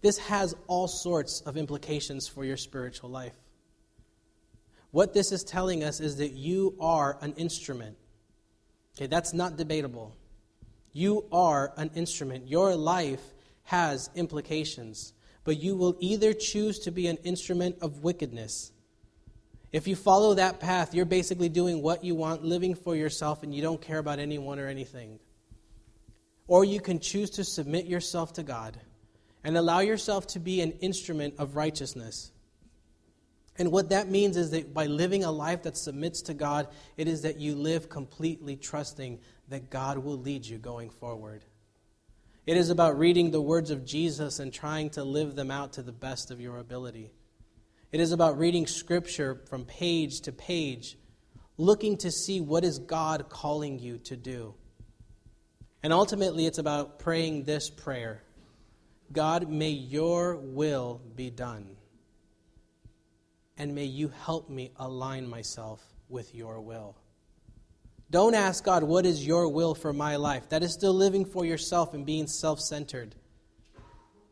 This 0.00 0.18
has 0.18 0.54
all 0.68 0.86
sorts 0.86 1.40
of 1.40 1.56
implications 1.56 2.28
for 2.28 2.44
your 2.44 2.56
spiritual 2.56 3.10
life. 3.10 3.34
What 4.92 5.12
this 5.12 5.32
is 5.32 5.42
telling 5.42 5.82
us 5.82 5.98
is 5.98 6.18
that 6.18 6.32
you 6.32 6.76
are 6.78 7.18
an 7.20 7.34
instrument. 7.34 7.96
Okay, 8.96 9.08
that's 9.08 9.34
not 9.34 9.56
debatable. 9.56 10.16
You 10.92 11.24
are 11.32 11.72
an 11.76 11.90
instrument. 11.96 12.48
Your 12.48 12.76
life 12.76 13.34
has 13.64 14.10
implications, 14.14 15.14
but 15.42 15.60
you 15.60 15.74
will 15.74 15.96
either 15.98 16.32
choose 16.32 16.78
to 16.80 16.92
be 16.92 17.08
an 17.08 17.16
instrument 17.24 17.76
of 17.80 18.04
wickedness 18.04 18.70
If 19.74 19.88
you 19.88 19.96
follow 19.96 20.34
that 20.34 20.60
path, 20.60 20.94
you're 20.94 21.04
basically 21.04 21.48
doing 21.48 21.82
what 21.82 22.04
you 22.04 22.14
want, 22.14 22.44
living 22.44 22.76
for 22.76 22.94
yourself, 22.94 23.42
and 23.42 23.52
you 23.52 23.60
don't 23.60 23.82
care 23.82 23.98
about 23.98 24.20
anyone 24.20 24.60
or 24.60 24.68
anything. 24.68 25.18
Or 26.46 26.64
you 26.64 26.78
can 26.80 27.00
choose 27.00 27.30
to 27.30 27.42
submit 27.42 27.86
yourself 27.86 28.34
to 28.34 28.44
God 28.44 28.78
and 29.42 29.56
allow 29.56 29.80
yourself 29.80 30.28
to 30.28 30.38
be 30.38 30.60
an 30.60 30.70
instrument 30.80 31.34
of 31.38 31.56
righteousness. 31.56 32.30
And 33.58 33.72
what 33.72 33.88
that 33.88 34.08
means 34.08 34.36
is 34.36 34.52
that 34.52 34.72
by 34.72 34.86
living 34.86 35.24
a 35.24 35.32
life 35.32 35.64
that 35.64 35.76
submits 35.76 36.22
to 36.22 36.34
God, 36.34 36.68
it 36.96 37.08
is 37.08 37.22
that 37.22 37.40
you 37.40 37.56
live 37.56 37.88
completely 37.88 38.54
trusting 38.54 39.18
that 39.48 39.70
God 39.70 39.98
will 39.98 40.18
lead 40.18 40.46
you 40.46 40.58
going 40.58 40.90
forward. 40.90 41.42
It 42.46 42.56
is 42.56 42.70
about 42.70 42.96
reading 42.96 43.32
the 43.32 43.42
words 43.42 43.72
of 43.72 43.84
Jesus 43.84 44.38
and 44.38 44.52
trying 44.52 44.90
to 44.90 45.02
live 45.02 45.34
them 45.34 45.50
out 45.50 45.72
to 45.72 45.82
the 45.82 45.90
best 45.90 46.30
of 46.30 46.40
your 46.40 46.58
ability. 46.58 47.10
It 47.94 48.00
is 48.00 48.10
about 48.10 48.38
reading 48.38 48.66
scripture 48.66 49.40
from 49.48 49.66
page 49.66 50.22
to 50.22 50.32
page, 50.32 50.98
looking 51.56 51.96
to 51.98 52.10
see 52.10 52.40
what 52.40 52.64
is 52.64 52.80
God 52.80 53.28
calling 53.28 53.78
you 53.78 53.98
to 53.98 54.16
do. 54.16 54.56
And 55.80 55.92
ultimately, 55.92 56.44
it's 56.44 56.58
about 56.58 56.98
praying 56.98 57.44
this 57.44 57.70
prayer 57.70 58.24
God, 59.12 59.48
may 59.48 59.68
your 59.68 60.34
will 60.34 61.02
be 61.14 61.30
done. 61.30 61.76
And 63.56 63.76
may 63.76 63.84
you 63.84 64.08
help 64.24 64.50
me 64.50 64.72
align 64.74 65.28
myself 65.28 65.80
with 66.08 66.34
your 66.34 66.60
will. 66.60 66.96
Don't 68.10 68.34
ask 68.34 68.64
God, 68.64 68.82
what 68.82 69.06
is 69.06 69.24
your 69.24 69.48
will 69.48 69.76
for 69.76 69.92
my 69.92 70.16
life? 70.16 70.48
That 70.48 70.64
is 70.64 70.72
still 70.72 70.94
living 70.94 71.24
for 71.24 71.44
yourself 71.44 71.94
and 71.94 72.04
being 72.04 72.26
self 72.26 72.58
centered. 72.58 73.14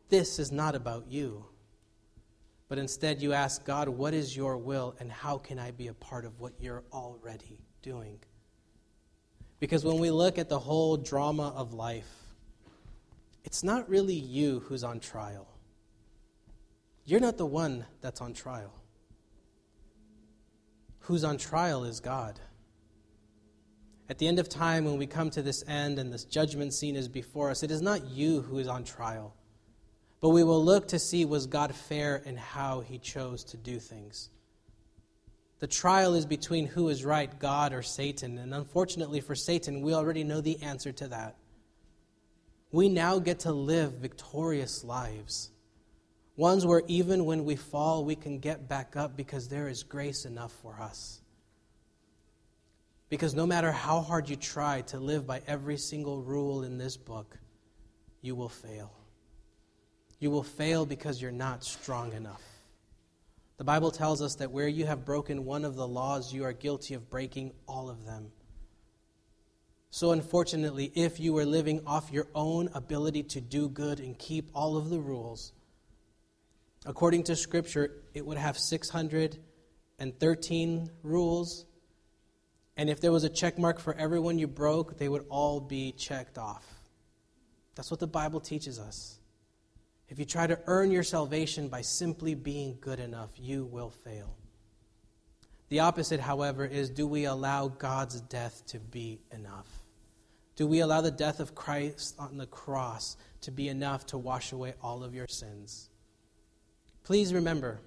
This 0.09 0.37
is 0.37 0.51
not 0.51 0.75
about 0.75 1.07
you 1.07 1.45
but 2.73 2.79
instead 2.79 3.21
you 3.21 3.33
ask 3.33 3.63
God, 3.65 3.87
What 3.87 4.15
is 4.15 4.35
your 4.35 4.57
will, 4.57 4.95
and 4.99 5.11
how 5.11 5.37
can 5.37 5.59
I 5.59 5.69
be 5.69 5.89
a 5.89 5.93
part 5.93 6.25
of 6.25 6.39
what 6.39 6.53
you're 6.59 6.83
already 6.91 7.59
doing? 7.83 8.17
Because 9.59 9.85
when 9.85 9.99
we 9.99 10.09
look 10.09 10.39
at 10.39 10.49
the 10.49 10.57
whole 10.57 10.97
drama 10.97 11.53
of 11.55 11.75
life, 11.75 12.09
it's 13.43 13.63
not 13.63 13.87
really 13.87 14.15
you 14.15 14.61
who's 14.61 14.83
on 14.83 14.99
trial. 14.99 15.47
You're 17.05 17.19
not 17.19 17.37
the 17.37 17.45
one 17.45 17.85
that's 18.01 18.21
on 18.21 18.33
trial. 18.33 18.73
Who's 21.01 21.23
on 21.23 21.37
trial 21.37 21.83
is 21.83 21.99
God. 21.99 22.39
At 24.09 24.17
the 24.17 24.27
end 24.27 24.39
of 24.39 24.49
time, 24.49 24.85
when 24.85 24.97
we 24.97 25.05
come 25.05 25.29
to 25.29 25.43
this 25.43 25.63
end 25.67 25.99
and 25.99 26.11
this 26.11 26.25
judgment 26.25 26.73
scene 26.73 26.95
is 26.95 27.07
before 27.07 27.51
us, 27.51 27.61
it 27.61 27.69
is 27.69 27.83
not 27.83 28.07
you 28.07 28.41
who 28.41 28.57
is 28.57 28.67
on 28.67 28.83
trial. 28.83 29.35
But 30.23 30.29
we 30.29 30.45
will 30.45 30.63
look 30.63 30.87
to 30.87 30.99
see 30.99 31.25
was 31.25 31.47
God 31.47 31.75
fair 31.75 32.15
in 32.15 32.37
how 32.37 32.79
he 32.79 32.97
chose 32.97 33.43
to 33.43 33.57
do 33.57 33.77
things. 33.77 34.29
The 35.59 35.67
trial 35.67 36.13
is 36.13 36.25
between 36.25 36.65
who 36.65 36.87
is 36.87 37.03
right, 37.03 37.37
God 37.39 37.73
or 37.73 37.81
Satan. 37.81 38.37
And 38.37 38.53
unfortunately 38.53 39.19
for 39.19 39.35
Satan, 39.35 39.81
we 39.81 39.93
already 39.93 40.23
know 40.23 40.39
the 40.39 40.61
answer 40.61 40.93
to 40.93 41.09
that. 41.09 41.35
We 42.71 42.87
now 42.87 43.19
get 43.19 43.39
to 43.39 43.51
live 43.51 43.95
victorious 43.95 44.85
lives. 44.85 45.51
Ones 46.37 46.65
where 46.65 46.83
even 46.87 47.25
when 47.25 47.43
we 47.43 47.57
fall, 47.57 48.05
we 48.05 48.15
can 48.15 48.39
get 48.39 48.69
back 48.69 48.95
up 48.95 49.17
because 49.17 49.49
there 49.49 49.67
is 49.67 49.83
grace 49.83 50.23
enough 50.23 50.53
for 50.61 50.79
us. 50.79 51.21
Because 53.09 53.35
no 53.35 53.45
matter 53.45 53.73
how 53.73 53.99
hard 53.99 54.29
you 54.29 54.37
try 54.37 54.83
to 54.83 55.01
live 55.01 55.27
by 55.27 55.41
every 55.47 55.75
single 55.75 56.21
rule 56.21 56.63
in 56.63 56.77
this 56.77 56.95
book, 56.95 57.37
you 58.21 58.35
will 58.35 58.47
fail. 58.47 59.02
You 60.23 60.31
will 60.31 60.41
fail 60.41 60.85
because 60.85 61.21
you're 61.21 61.33
not 61.33 61.65
strong 61.65 62.13
enough. 62.13 62.41
The 63.57 63.65
Bible 63.65 63.91
tells 63.91 64.21
us 64.21 64.35
that 64.35 64.51
where 64.51 64.69
you 64.69 64.85
have 64.85 65.03
broken 65.03 65.43
one 65.43 65.65
of 65.65 65.75
the 65.75 65.85
laws, 65.85 66.33
you 66.33 66.45
are 66.45 66.53
guilty 66.53 66.93
of 66.93 67.09
breaking 67.09 67.51
all 67.67 67.89
of 67.89 68.05
them. 68.05 68.31
So, 69.91 70.13
unfortunately, 70.13 70.93
if 70.95 71.19
you 71.19 71.33
were 71.33 71.43
living 71.43 71.81
off 71.85 72.09
your 72.09 72.27
own 72.33 72.69
ability 72.73 73.23
to 73.23 73.41
do 73.41 73.67
good 73.67 73.99
and 73.99 74.17
keep 74.17 74.49
all 74.55 74.77
of 74.77 74.89
the 74.89 75.01
rules, 75.01 75.51
according 76.85 77.23
to 77.23 77.35
Scripture, 77.35 77.91
it 78.13 78.25
would 78.25 78.37
have 78.37 78.57
613 78.57 80.89
rules. 81.03 81.65
And 82.77 82.89
if 82.89 83.01
there 83.01 83.11
was 83.11 83.25
a 83.25 83.29
check 83.29 83.59
mark 83.59 83.77
for 83.77 83.93
everyone 83.93 84.39
you 84.39 84.47
broke, 84.47 84.97
they 84.97 85.09
would 85.09 85.25
all 85.27 85.59
be 85.59 85.91
checked 85.91 86.37
off. 86.37 86.65
That's 87.75 87.91
what 87.91 87.99
the 87.99 88.07
Bible 88.07 88.39
teaches 88.39 88.79
us. 88.79 89.19
If 90.13 90.19
you 90.19 90.25
try 90.25 90.45
to 90.45 90.59
earn 90.67 90.91
your 90.91 91.01
salvation 91.01 91.69
by 91.69 91.81
simply 91.81 92.35
being 92.35 92.77
good 92.79 92.99
enough, 92.99 93.31
you 93.35 93.65
will 93.65 93.89
fail. 93.89 94.37
The 95.69 95.79
opposite, 95.79 96.19
however, 96.19 96.65
is 96.65 96.91
do 96.91 97.07
we 97.07 97.25
allow 97.25 97.69
God's 97.69 98.21
death 98.21 98.61
to 98.67 98.79
be 98.79 99.21
enough? 99.31 99.65
Do 100.55 100.67
we 100.67 100.81
allow 100.81 101.01
the 101.01 101.09
death 101.09 101.39
of 101.39 101.55
Christ 101.55 102.13
on 102.19 102.37
the 102.37 102.45
cross 102.45 103.17
to 103.41 103.49
be 103.49 103.69
enough 103.69 104.05
to 104.07 104.19
wash 104.19 104.51
away 104.51 104.75
all 104.83 105.03
of 105.03 105.15
your 105.15 105.27
sins? 105.27 105.89
Please 107.03 107.33
remember, 107.33 107.81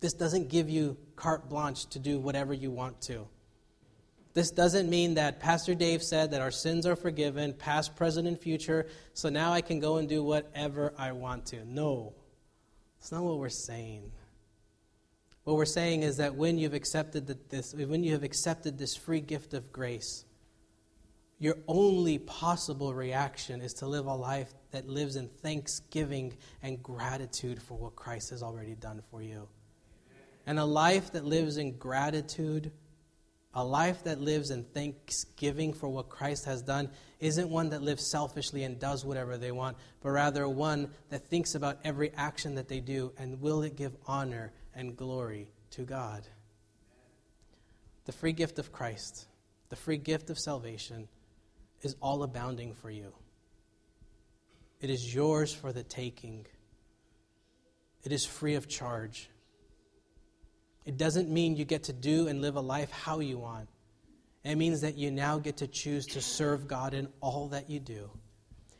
this 0.00 0.12
doesn't 0.12 0.50
give 0.50 0.68
you 0.68 0.94
carte 1.16 1.48
blanche 1.48 1.86
to 1.86 1.98
do 1.98 2.18
whatever 2.18 2.52
you 2.52 2.70
want 2.70 3.00
to. 3.00 3.26
This 4.34 4.50
doesn't 4.50 4.90
mean 4.90 5.14
that 5.14 5.38
Pastor 5.38 5.76
Dave 5.76 6.02
said 6.02 6.32
that 6.32 6.40
our 6.40 6.50
sins 6.50 6.86
are 6.86 6.96
forgiven, 6.96 7.52
past, 7.52 7.94
present, 7.94 8.26
and 8.26 8.38
future, 8.38 8.88
so 9.14 9.28
now 9.28 9.52
I 9.52 9.60
can 9.60 9.78
go 9.78 9.98
and 9.98 10.08
do 10.08 10.24
whatever 10.24 10.92
I 10.98 11.12
want 11.12 11.46
to. 11.46 11.64
No, 11.64 12.14
it's 12.98 13.12
not 13.12 13.22
what 13.22 13.38
we're 13.38 13.48
saying. 13.48 14.10
What 15.44 15.56
we're 15.56 15.64
saying 15.66 16.02
is 16.02 16.16
that 16.16 16.34
when 16.34 16.58
you've 16.58 16.74
accepted 16.74 17.28
that 17.28 17.48
this, 17.48 17.74
when 17.74 18.02
you 18.02 18.12
have 18.12 18.24
accepted 18.24 18.76
this 18.76 18.96
free 18.96 19.20
gift 19.20 19.54
of 19.54 19.72
grace, 19.72 20.24
your 21.38 21.56
only 21.68 22.18
possible 22.18 22.92
reaction 22.92 23.60
is 23.60 23.74
to 23.74 23.86
live 23.86 24.06
a 24.06 24.14
life 24.14 24.52
that 24.72 24.88
lives 24.88 25.14
in 25.14 25.28
thanksgiving 25.28 26.32
and 26.62 26.82
gratitude 26.82 27.62
for 27.62 27.76
what 27.76 27.94
Christ 27.94 28.30
has 28.30 28.42
already 28.42 28.74
done 28.74 29.02
for 29.10 29.22
you. 29.22 29.46
And 30.46 30.58
a 30.58 30.64
life 30.64 31.12
that 31.12 31.24
lives 31.24 31.56
in 31.56 31.76
gratitude 31.76 32.72
a 33.54 33.64
life 33.64 34.02
that 34.04 34.20
lives 34.20 34.50
in 34.50 34.64
thanksgiving 34.64 35.72
for 35.72 35.88
what 35.88 36.08
Christ 36.08 36.44
has 36.46 36.60
done 36.60 36.90
isn't 37.20 37.48
one 37.48 37.70
that 37.70 37.82
lives 37.82 38.10
selfishly 38.10 38.64
and 38.64 38.78
does 38.78 39.04
whatever 39.04 39.36
they 39.36 39.52
want, 39.52 39.76
but 40.02 40.10
rather 40.10 40.48
one 40.48 40.90
that 41.10 41.28
thinks 41.28 41.54
about 41.54 41.78
every 41.84 42.12
action 42.16 42.56
that 42.56 42.68
they 42.68 42.80
do 42.80 43.12
and 43.16 43.40
will 43.40 43.62
it 43.62 43.76
give 43.76 43.96
honor 44.06 44.52
and 44.74 44.96
glory 44.96 45.52
to 45.70 45.82
God. 45.82 46.26
The 48.06 48.12
free 48.12 48.32
gift 48.32 48.58
of 48.58 48.72
Christ, 48.72 49.26
the 49.68 49.76
free 49.76 49.98
gift 49.98 50.30
of 50.30 50.38
salvation, 50.38 51.08
is 51.82 51.96
all 52.02 52.22
abounding 52.24 52.74
for 52.74 52.90
you. 52.90 53.12
It 54.80 54.90
is 54.90 55.14
yours 55.14 55.54
for 55.54 55.72
the 55.72 55.82
taking, 55.82 56.46
it 58.02 58.12
is 58.12 58.26
free 58.26 58.56
of 58.56 58.68
charge. 58.68 59.30
It 60.84 60.96
doesn't 60.96 61.30
mean 61.30 61.56
you 61.56 61.64
get 61.64 61.84
to 61.84 61.92
do 61.92 62.28
and 62.28 62.42
live 62.42 62.56
a 62.56 62.60
life 62.60 62.90
how 62.90 63.20
you 63.20 63.38
want. 63.38 63.68
It 64.44 64.56
means 64.56 64.82
that 64.82 64.96
you 64.96 65.10
now 65.10 65.38
get 65.38 65.58
to 65.58 65.66
choose 65.66 66.06
to 66.08 66.20
serve 66.20 66.68
God 66.68 66.92
in 66.92 67.08
all 67.20 67.48
that 67.48 67.70
you 67.70 67.80
do. 67.80 68.10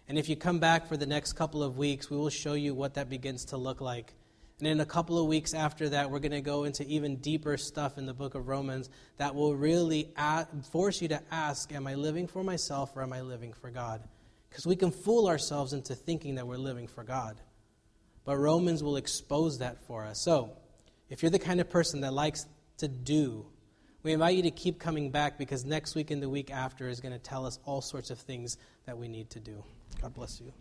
And 0.06 0.18
if 0.18 0.28
you 0.28 0.36
come 0.36 0.58
back 0.58 0.86
for 0.86 0.98
the 0.98 1.06
next 1.06 1.32
couple 1.32 1.62
of 1.62 1.78
weeks, 1.78 2.10
we 2.10 2.18
will 2.18 2.28
show 2.28 2.52
you 2.52 2.74
what 2.74 2.94
that 2.94 3.08
begins 3.08 3.46
to 3.46 3.56
look 3.56 3.80
like. 3.80 4.12
And 4.58 4.68
in 4.68 4.80
a 4.80 4.86
couple 4.86 5.18
of 5.18 5.26
weeks 5.26 5.54
after 5.54 5.88
that, 5.88 6.10
we're 6.10 6.20
going 6.20 6.32
to 6.32 6.42
go 6.42 6.64
into 6.64 6.86
even 6.86 7.16
deeper 7.16 7.56
stuff 7.56 7.96
in 7.96 8.04
the 8.04 8.14
book 8.14 8.34
of 8.34 8.46
Romans 8.46 8.90
that 9.16 9.34
will 9.34 9.56
really 9.56 10.12
force 10.70 11.00
you 11.00 11.08
to 11.08 11.22
ask 11.30 11.72
Am 11.72 11.86
I 11.86 11.94
living 11.94 12.26
for 12.26 12.44
myself 12.44 12.94
or 12.94 13.02
am 13.02 13.12
I 13.12 13.22
living 13.22 13.52
for 13.52 13.70
God? 13.70 14.02
Because 14.48 14.66
we 14.66 14.76
can 14.76 14.90
fool 14.90 15.26
ourselves 15.26 15.72
into 15.72 15.94
thinking 15.94 16.36
that 16.36 16.46
we're 16.46 16.56
living 16.56 16.86
for 16.86 17.02
God. 17.02 17.40
But 18.24 18.36
Romans 18.36 18.82
will 18.82 18.96
expose 18.96 19.58
that 19.58 19.82
for 19.86 20.04
us. 20.04 20.20
So, 20.20 20.56
if 21.08 21.22
you're 21.22 21.30
the 21.30 21.38
kind 21.38 21.60
of 21.60 21.68
person 21.68 22.00
that 22.00 22.12
likes 22.12 22.46
to 22.78 22.88
do, 22.88 23.46
we 24.02 24.12
invite 24.12 24.36
you 24.36 24.42
to 24.42 24.50
keep 24.50 24.78
coming 24.78 25.10
back 25.10 25.38
because 25.38 25.64
next 25.64 25.94
week 25.94 26.10
and 26.10 26.22
the 26.22 26.28
week 26.28 26.50
after 26.50 26.88
is 26.88 27.00
going 27.00 27.12
to 27.12 27.18
tell 27.18 27.46
us 27.46 27.58
all 27.64 27.80
sorts 27.80 28.10
of 28.10 28.18
things 28.18 28.58
that 28.86 28.96
we 28.96 29.08
need 29.08 29.30
to 29.30 29.40
do. 29.40 29.62
God 30.00 30.14
bless 30.14 30.40
you. 30.40 30.52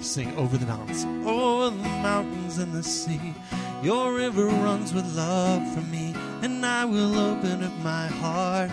Sing 0.00 0.36
over 0.36 0.58
the 0.58 0.66
mountains, 0.66 1.04
over 1.26 1.70
the 1.70 1.88
mountains 1.88 2.58
and 2.58 2.72
the 2.72 2.82
sea. 2.82 3.34
Your 3.82 4.12
river 4.12 4.46
runs 4.46 4.92
with 4.92 5.06
love 5.16 5.62
for 5.74 5.80
me, 5.80 6.14
and 6.42 6.64
I 6.64 6.84
will 6.84 7.18
open 7.18 7.62
up 7.62 7.72
my 7.78 8.06
heart. 8.06 8.70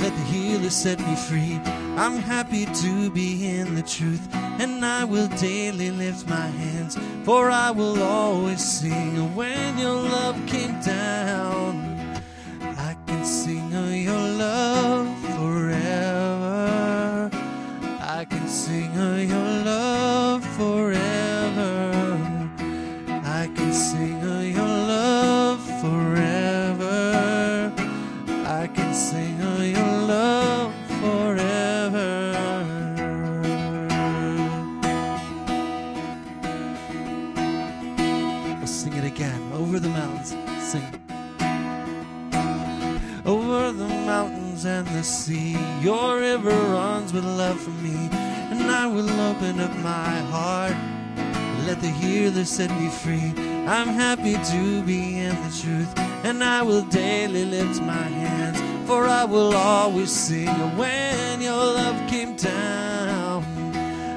Let 0.00 0.14
the 0.16 0.22
healer 0.22 0.70
set 0.70 0.98
me 0.98 1.14
free. 1.14 1.60
I'm 1.98 2.16
happy 2.16 2.64
to 2.64 3.10
be 3.10 3.46
in 3.46 3.74
the 3.74 3.82
truth, 3.82 4.26
and 4.34 4.82
I 4.82 5.04
will 5.04 5.28
daily 5.36 5.90
lift 5.90 6.26
my 6.26 6.46
hands, 6.62 6.96
for 7.24 7.50
I 7.50 7.70
will 7.70 8.02
always 8.02 8.64
sing 8.64 9.34
when 9.34 9.76
your 9.76 9.94
love 9.94 10.36
came 10.46 10.80
down. 10.80 11.98
I 12.62 12.96
can 13.06 13.24
sing 13.26 13.74
of 13.74 13.92
your 13.92 14.26
love 14.44 15.06
forever. 15.36 17.30
I 18.00 18.24
can 18.24 18.48
sing 18.48 18.96
of 18.96 19.18
your 19.28 19.50
love 19.72 20.42
forever. 20.56 21.10
I 23.40 23.50
can 23.54 23.72
sing 23.74 24.22
of 24.22 24.44
your 24.56 24.69
mountains 44.64 44.64
and 44.64 44.98
the 44.98 45.02
sea, 45.02 45.56
your 45.80 46.18
river 46.18 46.50
runs 46.50 47.12
with 47.12 47.24
love 47.24 47.60
for 47.60 47.70
me, 47.82 48.08
and 48.50 48.70
I 48.70 48.86
will 48.86 49.08
open 49.08 49.60
up 49.60 49.74
my 49.78 50.18
heart. 50.30 50.76
Let 51.66 51.80
the 51.80 51.88
healer 51.88 52.44
set 52.44 52.70
me 52.80 52.88
free. 52.88 53.32
I'm 53.66 53.88
happy 53.88 54.34
to 54.34 54.82
be 54.82 55.18
in 55.18 55.34
the 55.44 55.52
truth, 55.62 55.92
and 56.24 56.42
I 56.42 56.62
will 56.62 56.82
daily 56.82 57.44
lift 57.44 57.80
my 57.82 58.08
hands, 58.22 58.58
for 58.86 59.04
I 59.06 59.24
will 59.24 59.54
always 59.54 60.10
sing 60.10 60.48
when 60.76 61.40
your 61.40 61.64
love 61.80 62.08
came 62.08 62.36
down. 62.36 63.44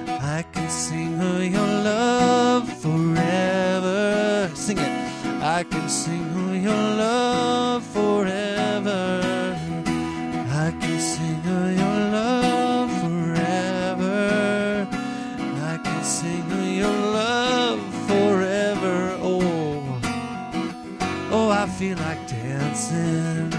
I 0.08 0.44
can 0.52 0.70
sing 0.70 1.20
of 1.22 1.44
your 1.44 1.72
love 1.84 2.68
forever. 2.82 4.50
Sing 4.56 4.78
it. 4.78 4.94
I 5.44 5.64
can 5.64 5.90
sing 5.90 6.26
of 6.36 6.64
your 6.64 6.74
love 6.74 7.84
forever. 7.84 9.23
Feel 21.84 21.98
like 21.98 22.28
dancing. 22.28 23.52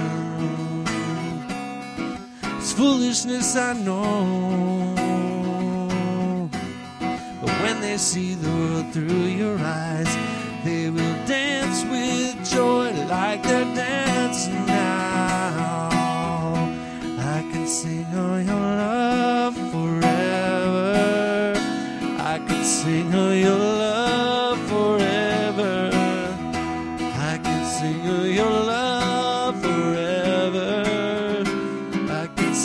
It's 2.56 2.72
foolishness, 2.72 3.54
I 3.54 3.74
know. 3.74 4.94
But 7.40 7.50
when 7.62 7.80
they 7.82 7.98
see 7.98 8.34
the 8.34 8.48
world 8.48 8.92
through 8.94 9.26
your 9.42 9.58
eyes, 9.58 10.12
they 10.64 10.88
will 10.88 11.16
dance 11.26 11.84
with 11.92 12.34
joy 12.50 12.92
like 13.16 13.42
they're 13.42 13.74
dancing 13.74 14.66
now. 14.66 15.90
I 17.36 17.38
can 17.52 17.66
sing 17.66 18.06
of 18.06 18.46
your 18.48 18.66
love 18.84 19.56
forever. 19.72 21.52
I 22.32 22.38
can 22.46 22.64
sing 22.64 23.12
of 23.12 23.34
your 23.46 23.73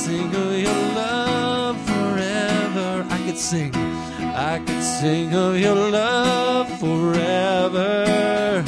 sing 0.06 0.34
of 0.34 0.58
your 0.58 0.82
love 0.96 1.78
forever. 1.86 3.06
I 3.10 3.18
could 3.26 3.38
sing. 3.38 3.76
I 3.76 4.60
could 4.66 4.82
sing 4.82 5.36
of 5.36 5.60
your 5.60 5.76
love 5.76 6.68
forever. 6.80 8.64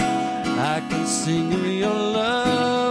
I 0.74 0.78
can 0.89 1.06
sing 1.08 1.54
of 1.54 1.65
your 1.65 2.00
love 2.20 2.90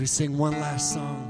we 0.00 0.06
sing 0.06 0.38
one 0.38 0.58
last 0.58 0.94
song. 0.94 1.28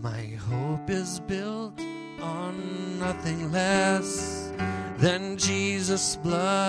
My 0.00 0.22
hope 0.48 0.88
is 0.88 1.18
built 1.18 1.80
on 2.22 3.00
nothing 3.00 3.50
less 3.50 4.52
than 4.98 5.36
Jesus' 5.36 6.14
blood. 6.14 6.60